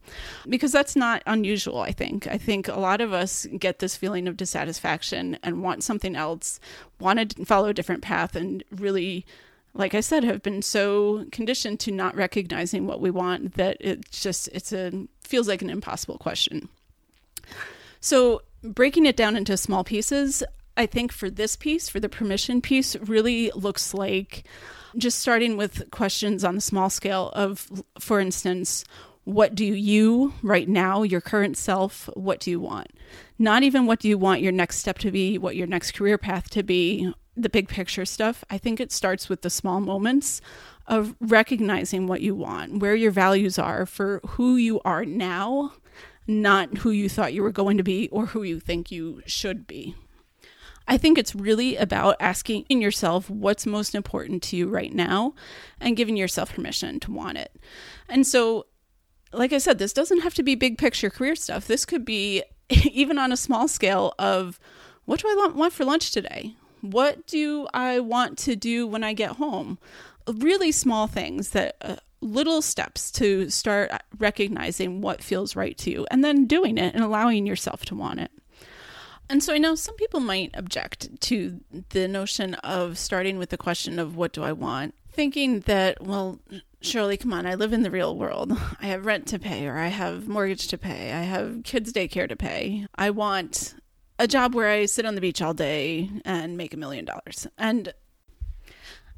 Because 0.49 0.73
that's 0.73 0.97
not 0.97 1.23
unusual, 1.27 1.81
I 1.81 1.93
think. 1.93 2.27
I 2.27 2.39
think 2.39 2.69
a 2.69 2.81
lot 2.81 3.01
of 3.01 3.13
us 3.13 3.47
get 3.59 3.81
this 3.81 3.97
feeling 3.97 4.27
of 4.29 4.37
dissatisfaction 4.37 5.39
and 5.43 5.63
want 5.63 5.85
something 5.85 6.17
else, 6.17 6.59
want 6.99 7.37
to 7.37 7.45
follow 7.45 7.69
a 7.69 7.75
different 7.75 8.03
path, 8.03 8.35
and 8.35 8.65
really 8.71 9.27
like 9.79 9.95
I 9.95 10.01
said, 10.01 10.25
have 10.25 10.43
been 10.43 10.61
so 10.61 11.25
conditioned 11.31 11.81
to 11.81 11.93
not 11.93 12.17
recognizing 12.17 12.87
what 12.87 13.01
we 13.01 13.11
want 13.11 13.55
that 13.55 13.77
it 13.81 14.11
just 14.11 14.49
it's 14.49 14.73
a 14.73 15.07
feels 15.23 15.49
like 15.49 15.63
an 15.63 15.71
impossible 15.71 16.19
question. 16.19 16.69
So 18.01 18.43
breaking 18.63 19.07
it 19.07 19.17
down 19.17 19.37
into 19.37 19.57
small 19.57 19.85
pieces, 19.85 20.43
I 20.77 20.87
think 20.87 21.13
for 21.13 21.31
this 21.31 21.57
piece, 21.57 21.89
for 21.89 22.01
the 22.01 22.09
permission 22.09 22.61
piece, 22.61 22.97
really 22.97 23.51
looks 23.55 23.95
like 23.95 24.45
just 24.97 25.21
starting 25.21 25.57
with 25.57 25.91
questions 25.91 26.45
on 26.45 26.57
the 26.57 26.61
small 26.61 26.91
scale 26.91 27.31
of, 27.35 27.71
for 28.01 28.21
instance, 28.21 28.85
what 29.25 29.55
do 29.55 29.65
you 29.65 30.33
right 30.43 30.69
now, 30.69 31.03
your 31.03 31.21
current 31.21 31.57
self, 31.57 32.09
what 32.15 32.41
do 32.41 32.51
you 32.51 32.59
want? 32.59 32.89
Not 33.39 33.63
even 33.63 33.87
what 33.87 34.01
do 34.01 34.09
you 34.09 34.17
want 34.17 34.41
your 34.41 34.53
next 34.53 34.79
step 34.79 34.99
to 34.99 35.11
be, 35.11 35.37
what 35.37 35.55
your 35.55 35.67
next 35.67 35.93
career 35.93 36.17
path 36.17 36.49
to 36.51 36.63
be, 36.63 37.13
the 37.43 37.49
big 37.49 37.69
picture 37.69 38.05
stuff, 38.05 38.45
I 38.51 38.59
think 38.59 38.81
it 38.81 38.93
starts 38.93 39.29
with 39.29 39.43
the 39.43 39.51
small 39.51 39.81
moments 39.81 40.41
of 40.87 41.15
recognizing 41.21 42.07
what 42.07 42.21
you 42.21 42.35
want, 42.35 42.79
where 42.79 42.95
your 42.95 43.11
values 43.11 43.59
are 43.59 43.87
for 43.87 44.21
who 44.27 44.57
you 44.57 44.81
are 44.85 45.05
now, 45.05 45.73
not 46.27 46.79
who 46.79 46.91
you 46.91 47.09
thought 47.09 47.33
you 47.33 47.43
were 47.43 47.53
going 47.53 47.77
to 47.77 47.83
be 47.83 48.09
or 48.09 48.27
who 48.27 48.43
you 48.43 48.61
think 48.61 48.91
you 48.91 49.23
should 49.27 49.67
be. 49.67 49.95
I 50.89 50.97
think 50.97 51.19
it's 51.19 51.35
really 51.35 51.77
about 51.77 52.17
asking 52.19 52.65
yourself 52.71 53.29
what's 53.29 53.67
most 53.67 53.95
important 53.95 54.43
to 54.45 54.57
you 54.57 54.69
right 54.69 54.93
now 54.93 55.35
and 55.81 55.97
giving 55.97 56.17
yourself 56.17 56.55
permission 56.55 56.99
to 57.01 57.13
want 57.13 57.37
it. 57.37 57.55
And 58.09 58.27
so, 58.27 58.67
like 59.31 59.53
I 59.53 59.59
said, 59.59 59.79
this 59.79 59.93
doesn't 59.93 60.21
have 60.21 60.35
to 60.35 60.43
be 60.43 60.55
big 60.55 60.79
picture 60.79 61.11
career 61.11 61.37
stuff. 61.37 61.67
This 61.67 61.85
could 61.85 62.07
be 62.07 62.43
even 62.71 63.19
on 63.19 63.33
a 63.33 63.37
small 63.37 63.69
scale 63.69 64.15
of 64.19 64.59
what 65.05 65.21
do 65.21 65.29
I 65.29 65.51
want 65.55 65.75
for 65.75 65.85
lunch 65.85 66.11
today? 66.11 66.55
What 66.81 67.27
do 67.27 67.67
I 67.75 68.01
want 68.01 68.39
to 68.39 68.57
do 68.57 68.87
when 68.87 69.05
I 69.05 69.13
get 69.13 69.33
home? 69.33 69.79
Really 70.33 70.73
small 70.73 71.07
things 71.07 71.51
that 71.51 71.77
uh, 71.81 71.97
little 72.21 72.63
steps 72.63 73.11
to 73.13 73.49
start 73.51 73.91
recognizing 74.19 75.01
what 75.01 75.23
feels 75.23 75.57
right 75.57 75.77
to 75.79 75.91
you 75.91 76.07
and 76.11 76.25
then 76.25 76.47
doing 76.47 76.79
it 76.79 76.95
and 76.95 77.03
allowing 77.03 77.47
yourself 77.47 77.85
to 77.87 77.95
want 77.95 78.21
it. 78.21 78.31
And 79.31 79.43
so 79.43 79.53
I 79.53 79.59
know 79.59 79.75
some 79.75 79.95
people 79.97 80.21
might 80.21 80.51
object 80.55 81.21
to 81.23 81.61
the 81.91 82.09
notion 82.09 82.55
of 82.55 82.97
starting 82.97 83.39
with 83.39 83.51
the 83.51 83.59
question 83.59 83.99
of 83.99 84.17
what 84.17 84.33
do 84.33 84.43
I 84.43 84.53
want, 84.53 84.95
thinking 85.13 85.61
that, 85.61 86.03
well, 86.03 86.41
Shirley, 86.81 87.19
come 87.19 87.35
on, 87.35 87.45
I 87.45 87.55
live 87.55 87.75
in 87.75 87.83
the 87.83 87.91
real 87.91 88.17
world. 88.17 88.53
I 88.81 88.87
have 88.87 89.05
rent 89.05 89.27
to 89.29 89.39
pay, 89.39 89.67
or 89.67 89.77
I 89.77 89.89
have 89.89 90.29
mortgage 90.29 90.69
to 90.69 90.79
pay, 90.79 91.13
I 91.13 91.23
have 91.23 91.63
kids' 91.63 91.93
daycare 91.93 92.29
to 92.29 92.37
pay. 92.37 92.87
I 92.95 93.11
want 93.11 93.75
a 94.19 94.27
job 94.27 94.55
where 94.55 94.69
I 94.69 94.87
sit 94.87 95.07
on 95.07 95.15
the 95.15 95.21
beach 95.21 95.41
all 95.41 95.55
day 95.55 96.11
and 96.25 96.57
make 96.57 96.75
a 96.75 96.77
million 96.77 97.05
dollars. 97.05 97.47
And 97.57 97.93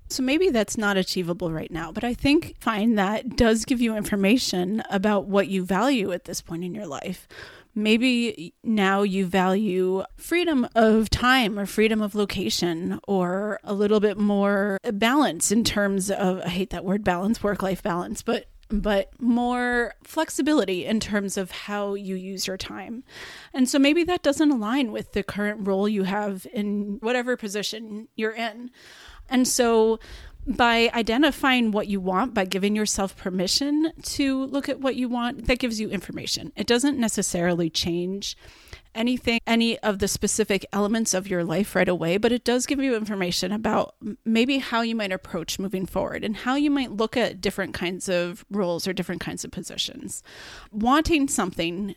so 0.08 0.22
maybe 0.22 0.50
that's 0.50 0.76
not 0.76 0.96
achievable 0.96 1.52
right 1.52 1.70
now, 1.70 1.92
but 1.92 2.02
I 2.02 2.14
think 2.14 2.56
find 2.60 2.98
that 2.98 3.36
does 3.36 3.64
give 3.64 3.80
you 3.80 3.96
information 3.96 4.82
about 4.90 5.26
what 5.26 5.48
you 5.48 5.64
value 5.64 6.10
at 6.12 6.24
this 6.24 6.42
point 6.42 6.64
in 6.64 6.74
your 6.74 6.86
life. 6.86 7.28
Maybe 7.76 8.52
now 8.64 9.02
you 9.02 9.24
value 9.26 10.02
freedom 10.16 10.66
of 10.74 11.08
time 11.08 11.56
or 11.56 11.66
freedom 11.66 12.02
of 12.02 12.16
location 12.16 12.98
or 13.06 13.60
a 13.62 13.72
little 13.72 14.00
bit 14.00 14.18
more 14.18 14.78
balance 14.92 15.52
in 15.52 15.62
terms 15.62 16.10
of, 16.10 16.40
I 16.40 16.48
hate 16.48 16.70
that 16.70 16.84
word 16.84 17.04
balance, 17.04 17.40
work 17.40 17.62
life 17.62 17.80
balance, 17.80 18.22
but 18.22 18.46
but 18.70 19.11
more 19.20 19.94
flexibility 20.04 20.87
in 20.87 21.00
terms 21.00 21.37
of 21.37 21.50
how 21.50 21.94
you 21.94 22.14
use 22.14 22.46
your 22.46 22.56
time. 22.56 23.04
And 23.52 23.68
so 23.68 23.78
maybe 23.78 24.04
that 24.04 24.22
doesn't 24.22 24.50
align 24.50 24.92
with 24.92 25.12
the 25.12 25.22
current 25.22 25.66
role 25.66 25.88
you 25.88 26.04
have 26.04 26.46
in 26.52 26.98
whatever 27.00 27.37
position 27.37 28.09
you're 28.16 28.33
in. 28.33 28.70
And 29.28 29.46
so 29.46 29.98
by 30.46 30.90
identifying 30.94 31.70
what 31.70 31.88
you 31.88 32.00
want, 32.00 32.35
by 32.35 32.44
giving 32.44 32.74
yourself 32.74 33.16
permission 33.16 33.92
to 34.03 34.44
look 34.46 34.68
at 34.68 34.81
what 34.81 34.96
you 34.96 35.09
want, 35.09 35.46
that 35.46 35.59
gives 35.59 35.81
you 35.81 35.90
information. 35.90 36.53
It 36.57 36.66
doesn't 36.66 36.98
necessarily 36.98 37.70
change 37.70 38.37
anything, 38.94 39.40
any 39.46 39.79
of 39.81 39.98
the 40.00 40.09
specific 40.09 40.66
elements 40.72 41.14
of 41.14 41.29
your 41.29 41.44
life 41.44 41.76
right 41.76 41.88
away, 41.88 42.16
but 42.16 42.33
it 42.33 42.44
does 42.44 42.66
give 42.66 42.81
you 42.81 42.96
information 42.96 43.53
about 43.53 43.94
maybe 44.24 44.59
how 44.59 44.81
you 44.81 44.96
might 44.96 45.12
approach 45.12 45.59
moving 45.59 45.87
forward 45.87 46.24
and 46.24 46.38
how 46.38 46.57
you 46.57 46.70
might 46.70 46.90
look 46.90 47.16
at 47.16 47.40
different 47.40 47.74
kinds 47.74 48.09
of 48.09 48.44
roles 48.50 48.88
or 48.88 48.92
different 48.92 49.20
kinds 49.20 49.44
of 49.44 49.50
positions. 49.50 50.22
Wanting 50.72 51.29
something 51.29 51.94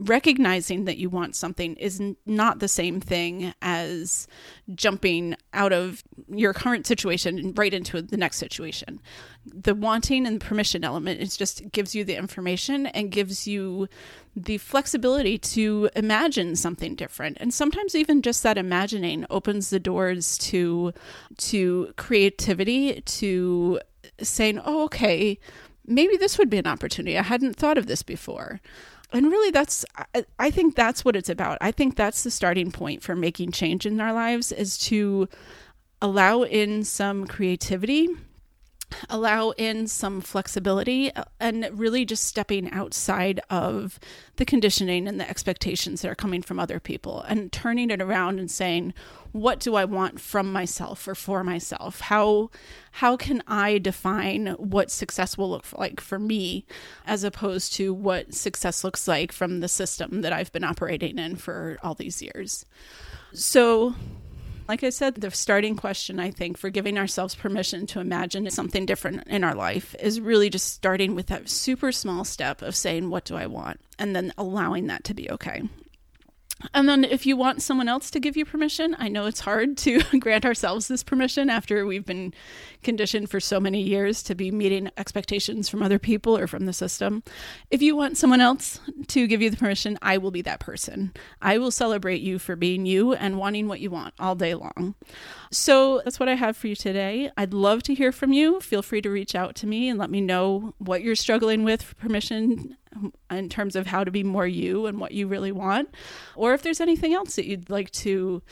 recognizing 0.00 0.86
that 0.86 0.96
you 0.96 1.10
want 1.10 1.36
something 1.36 1.76
is 1.76 2.00
not 2.24 2.58
the 2.58 2.68
same 2.68 3.00
thing 3.00 3.52
as 3.60 4.26
jumping 4.74 5.36
out 5.52 5.72
of 5.72 6.02
your 6.28 6.54
current 6.54 6.86
situation 6.86 7.38
and 7.38 7.58
right 7.58 7.74
into 7.74 8.00
the 8.00 8.16
next 8.16 8.38
situation. 8.38 9.00
The 9.44 9.74
wanting 9.74 10.26
and 10.26 10.40
permission 10.40 10.84
element 10.84 11.20
is 11.20 11.36
just 11.36 11.70
gives 11.70 11.94
you 11.94 12.04
the 12.04 12.16
information 12.16 12.86
and 12.86 13.10
gives 13.10 13.46
you 13.46 13.88
the 14.34 14.58
flexibility 14.58 15.36
to 15.36 15.90
imagine 15.94 16.56
something 16.56 16.94
different. 16.94 17.36
And 17.40 17.52
sometimes 17.52 17.94
even 17.94 18.22
just 18.22 18.42
that 18.42 18.56
imagining 18.56 19.26
opens 19.28 19.68
the 19.68 19.80
doors 19.80 20.38
to 20.38 20.94
to 21.36 21.92
creativity, 21.96 23.02
to 23.02 23.80
saying, 24.22 24.60
"Oh, 24.64 24.84
okay, 24.84 25.38
maybe 25.86 26.16
this 26.16 26.38
would 26.38 26.48
be 26.48 26.58
an 26.58 26.66
opportunity. 26.66 27.18
I 27.18 27.22
hadn't 27.22 27.56
thought 27.56 27.76
of 27.76 27.86
this 27.86 28.02
before." 28.02 28.60
And 29.12 29.26
really 29.26 29.50
that's 29.50 29.84
i 30.38 30.50
think 30.50 30.74
that's 30.74 31.04
what 31.04 31.16
it's 31.16 31.28
about. 31.28 31.58
I 31.60 31.72
think 31.72 31.96
that's 31.96 32.22
the 32.22 32.30
starting 32.30 32.70
point 32.70 33.02
for 33.02 33.14
making 33.16 33.52
change 33.52 33.86
in 33.86 34.00
our 34.00 34.12
lives 34.12 34.52
is 34.52 34.78
to 34.78 35.28
allow 36.02 36.42
in 36.42 36.84
some 36.84 37.26
creativity 37.26 38.08
allow 39.08 39.50
in 39.50 39.86
some 39.86 40.20
flexibility 40.20 41.14
uh, 41.14 41.24
and 41.38 41.68
really 41.72 42.04
just 42.04 42.24
stepping 42.24 42.70
outside 42.70 43.40
of 43.50 43.98
the 44.36 44.44
conditioning 44.44 45.06
and 45.06 45.20
the 45.20 45.28
expectations 45.28 46.02
that 46.02 46.10
are 46.10 46.14
coming 46.14 46.42
from 46.42 46.58
other 46.58 46.80
people 46.80 47.22
and 47.22 47.52
turning 47.52 47.90
it 47.90 48.00
around 48.00 48.38
and 48.38 48.50
saying 48.50 48.94
what 49.32 49.60
do 49.60 49.74
i 49.76 49.84
want 49.84 50.20
from 50.20 50.52
myself 50.52 51.06
or 51.06 51.14
for 51.14 51.44
myself? 51.44 52.00
How 52.00 52.50
how 52.92 53.16
can 53.16 53.42
i 53.46 53.78
define 53.78 54.48
what 54.58 54.90
success 54.90 55.38
will 55.38 55.50
look 55.50 55.66
like 55.78 56.00
for 56.00 56.18
me 56.18 56.66
as 57.06 57.22
opposed 57.22 57.72
to 57.74 57.94
what 57.94 58.34
success 58.34 58.82
looks 58.82 59.06
like 59.06 59.32
from 59.32 59.60
the 59.60 59.68
system 59.68 60.22
that 60.22 60.32
i've 60.32 60.52
been 60.52 60.64
operating 60.64 61.18
in 61.18 61.36
for 61.36 61.78
all 61.82 61.94
these 61.94 62.20
years? 62.22 62.64
So 63.32 63.94
like 64.70 64.84
I 64.84 64.90
said, 64.90 65.16
the 65.16 65.32
starting 65.32 65.74
question, 65.74 66.20
I 66.20 66.30
think, 66.30 66.56
for 66.56 66.70
giving 66.70 66.96
ourselves 66.96 67.34
permission 67.34 67.88
to 67.88 67.98
imagine 67.98 68.48
something 68.50 68.86
different 68.86 69.26
in 69.26 69.42
our 69.42 69.56
life 69.56 69.96
is 69.98 70.20
really 70.20 70.48
just 70.48 70.72
starting 70.72 71.16
with 71.16 71.26
that 71.26 71.48
super 71.48 71.90
small 71.90 72.24
step 72.24 72.62
of 72.62 72.76
saying, 72.76 73.10
What 73.10 73.24
do 73.24 73.34
I 73.34 73.46
want? 73.46 73.80
And 73.98 74.14
then 74.14 74.32
allowing 74.38 74.86
that 74.86 75.02
to 75.04 75.14
be 75.14 75.28
okay. 75.28 75.64
And 76.74 76.88
then, 76.88 77.04
if 77.04 77.26
you 77.26 77.36
want 77.36 77.62
someone 77.62 77.88
else 77.88 78.10
to 78.10 78.20
give 78.20 78.36
you 78.36 78.44
permission, 78.44 78.94
I 78.98 79.08
know 79.08 79.26
it's 79.26 79.40
hard 79.40 79.76
to 79.78 80.02
grant 80.20 80.44
ourselves 80.44 80.88
this 80.88 81.02
permission 81.02 81.48
after 81.48 81.86
we've 81.86 82.04
been 82.04 82.34
conditioned 82.82 83.30
for 83.30 83.40
so 83.40 83.60
many 83.60 83.80
years 83.80 84.22
to 84.24 84.34
be 84.34 84.50
meeting 84.50 84.90
expectations 84.96 85.68
from 85.68 85.82
other 85.82 85.98
people 85.98 86.36
or 86.36 86.46
from 86.46 86.66
the 86.66 86.72
system. 86.72 87.22
If 87.70 87.82
you 87.82 87.96
want 87.96 88.16
someone 88.16 88.40
else 88.40 88.80
to 89.08 89.26
give 89.26 89.42
you 89.42 89.50
the 89.50 89.56
permission, 89.56 89.98
I 90.02 90.18
will 90.18 90.30
be 90.30 90.42
that 90.42 90.60
person. 90.60 91.12
I 91.40 91.58
will 91.58 91.70
celebrate 91.70 92.20
you 92.20 92.38
for 92.38 92.56
being 92.56 92.86
you 92.86 93.14
and 93.14 93.38
wanting 93.38 93.68
what 93.68 93.80
you 93.80 93.90
want 93.90 94.14
all 94.18 94.34
day 94.34 94.54
long. 94.54 94.94
So 95.50 96.00
that's 96.04 96.20
what 96.20 96.28
I 96.28 96.34
have 96.34 96.56
for 96.56 96.68
you 96.68 96.76
today. 96.76 97.30
I'd 97.36 97.54
love 97.54 97.82
to 97.84 97.94
hear 97.94 98.12
from 98.12 98.32
you. 98.32 98.60
Feel 98.60 98.82
free 98.82 99.02
to 99.02 99.10
reach 99.10 99.34
out 99.34 99.54
to 99.56 99.66
me 99.66 99.88
and 99.88 99.98
let 99.98 100.10
me 100.10 100.20
know 100.20 100.74
what 100.78 101.02
you're 101.02 101.14
struggling 101.14 101.64
with 101.64 101.82
for 101.82 101.94
permission 101.96 102.76
in 103.30 103.48
terms 103.48 103.76
of 103.76 103.86
how 103.86 104.04
to 104.04 104.10
be 104.10 104.24
more 104.24 104.46
you 104.46 104.86
and 104.86 105.00
what 105.00 105.12
you 105.12 105.26
really 105.28 105.52
want, 105.52 105.94
or 106.36 106.54
if 106.54 106.62
there's 106.62 106.80
anything 106.80 107.14
else 107.14 107.36
that 107.36 107.46
you'd 107.46 107.70
like 107.70 107.90
to 107.90 108.42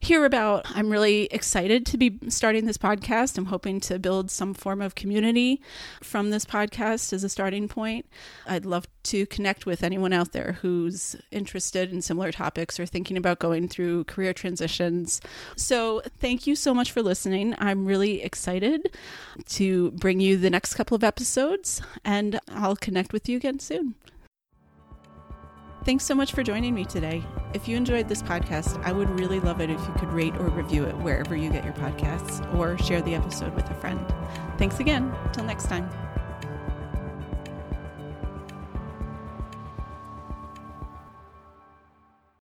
hear 0.00 0.24
about. 0.24 0.64
I'm 0.74 0.90
really 0.90 1.24
excited 1.26 1.84
to 1.86 1.98
be 1.98 2.18
starting 2.28 2.64
this 2.64 2.78
podcast. 2.78 3.36
I'm 3.36 3.46
hoping 3.46 3.80
to 3.80 3.98
build 3.98 4.30
some 4.30 4.54
form 4.54 4.80
of 4.80 4.94
community 4.94 5.60
from 6.02 6.30
this 6.30 6.44
podcast 6.44 7.12
as 7.12 7.22
a 7.22 7.28
starting 7.28 7.68
point. 7.68 8.06
I'd 8.46 8.64
love 8.64 8.86
to 9.04 9.26
connect 9.26 9.66
with 9.66 9.82
anyone 9.82 10.12
out 10.12 10.32
there 10.32 10.58
who's 10.62 11.16
interested 11.30 11.92
in 11.92 12.00
similar 12.00 12.32
topics 12.32 12.80
or 12.80 12.86
thinking 12.86 13.18
about 13.18 13.38
going 13.38 13.68
through 13.68 14.04
career 14.04 14.32
transitions. 14.32 15.20
So, 15.54 16.00
thank 16.18 16.46
you 16.46 16.56
so 16.56 16.72
much 16.72 16.92
for 16.92 17.02
listening. 17.02 17.54
I'm 17.58 17.84
really 17.84 18.22
excited 18.22 18.96
to 19.50 19.90
bring 19.92 20.20
you 20.20 20.38
the 20.38 20.50
next 20.50 20.74
couple 20.74 20.94
of 20.94 21.04
episodes, 21.04 21.82
and 22.04 22.40
I'll 22.48 22.76
connect 22.76 23.12
with 23.12 23.28
you 23.28 23.36
again 23.36 23.58
soon. 23.58 23.94
Thanks 25.82 26.04
so 26.04 26.14
much 26.14 26.32
for 26.32 26.42
joining 26.42 26.74
me 26.74 26.84
today. 26.84 27.24
If 27.54 27.66
you 27.66 27.76
enjoyed 27.76 28.06
this 28.06 28.22
podcast, 28.22 28.82
I 28.84 28.92
would 28.92 29.08
really 29.18 29.40
love 29.40 29.60
it 29.60 29.70
if 29.70 29.80
you 29.80 29.94
could 29.94 30.12
rate 30.12 30.36
or 30.36 30.48
review 30.48 30.84
it 30.84 30.96
wherever 30.98 31.34
you 31.34 31.50
get 31.50 31.64
your 31.64 31.72
podcasts 31.72 32.54
or 32.54 32.76
share 32.78 33.00
the 33.00 33.14
episode 33.14 33.54
with 33.54 33.68
a 33.70 33.74
friend. 33.74 34.04
Thanks 34.58 34.78
again. 34.78 35.12
Till 35.32 35.44
next 35.44 35.68
time. 35.68 35.88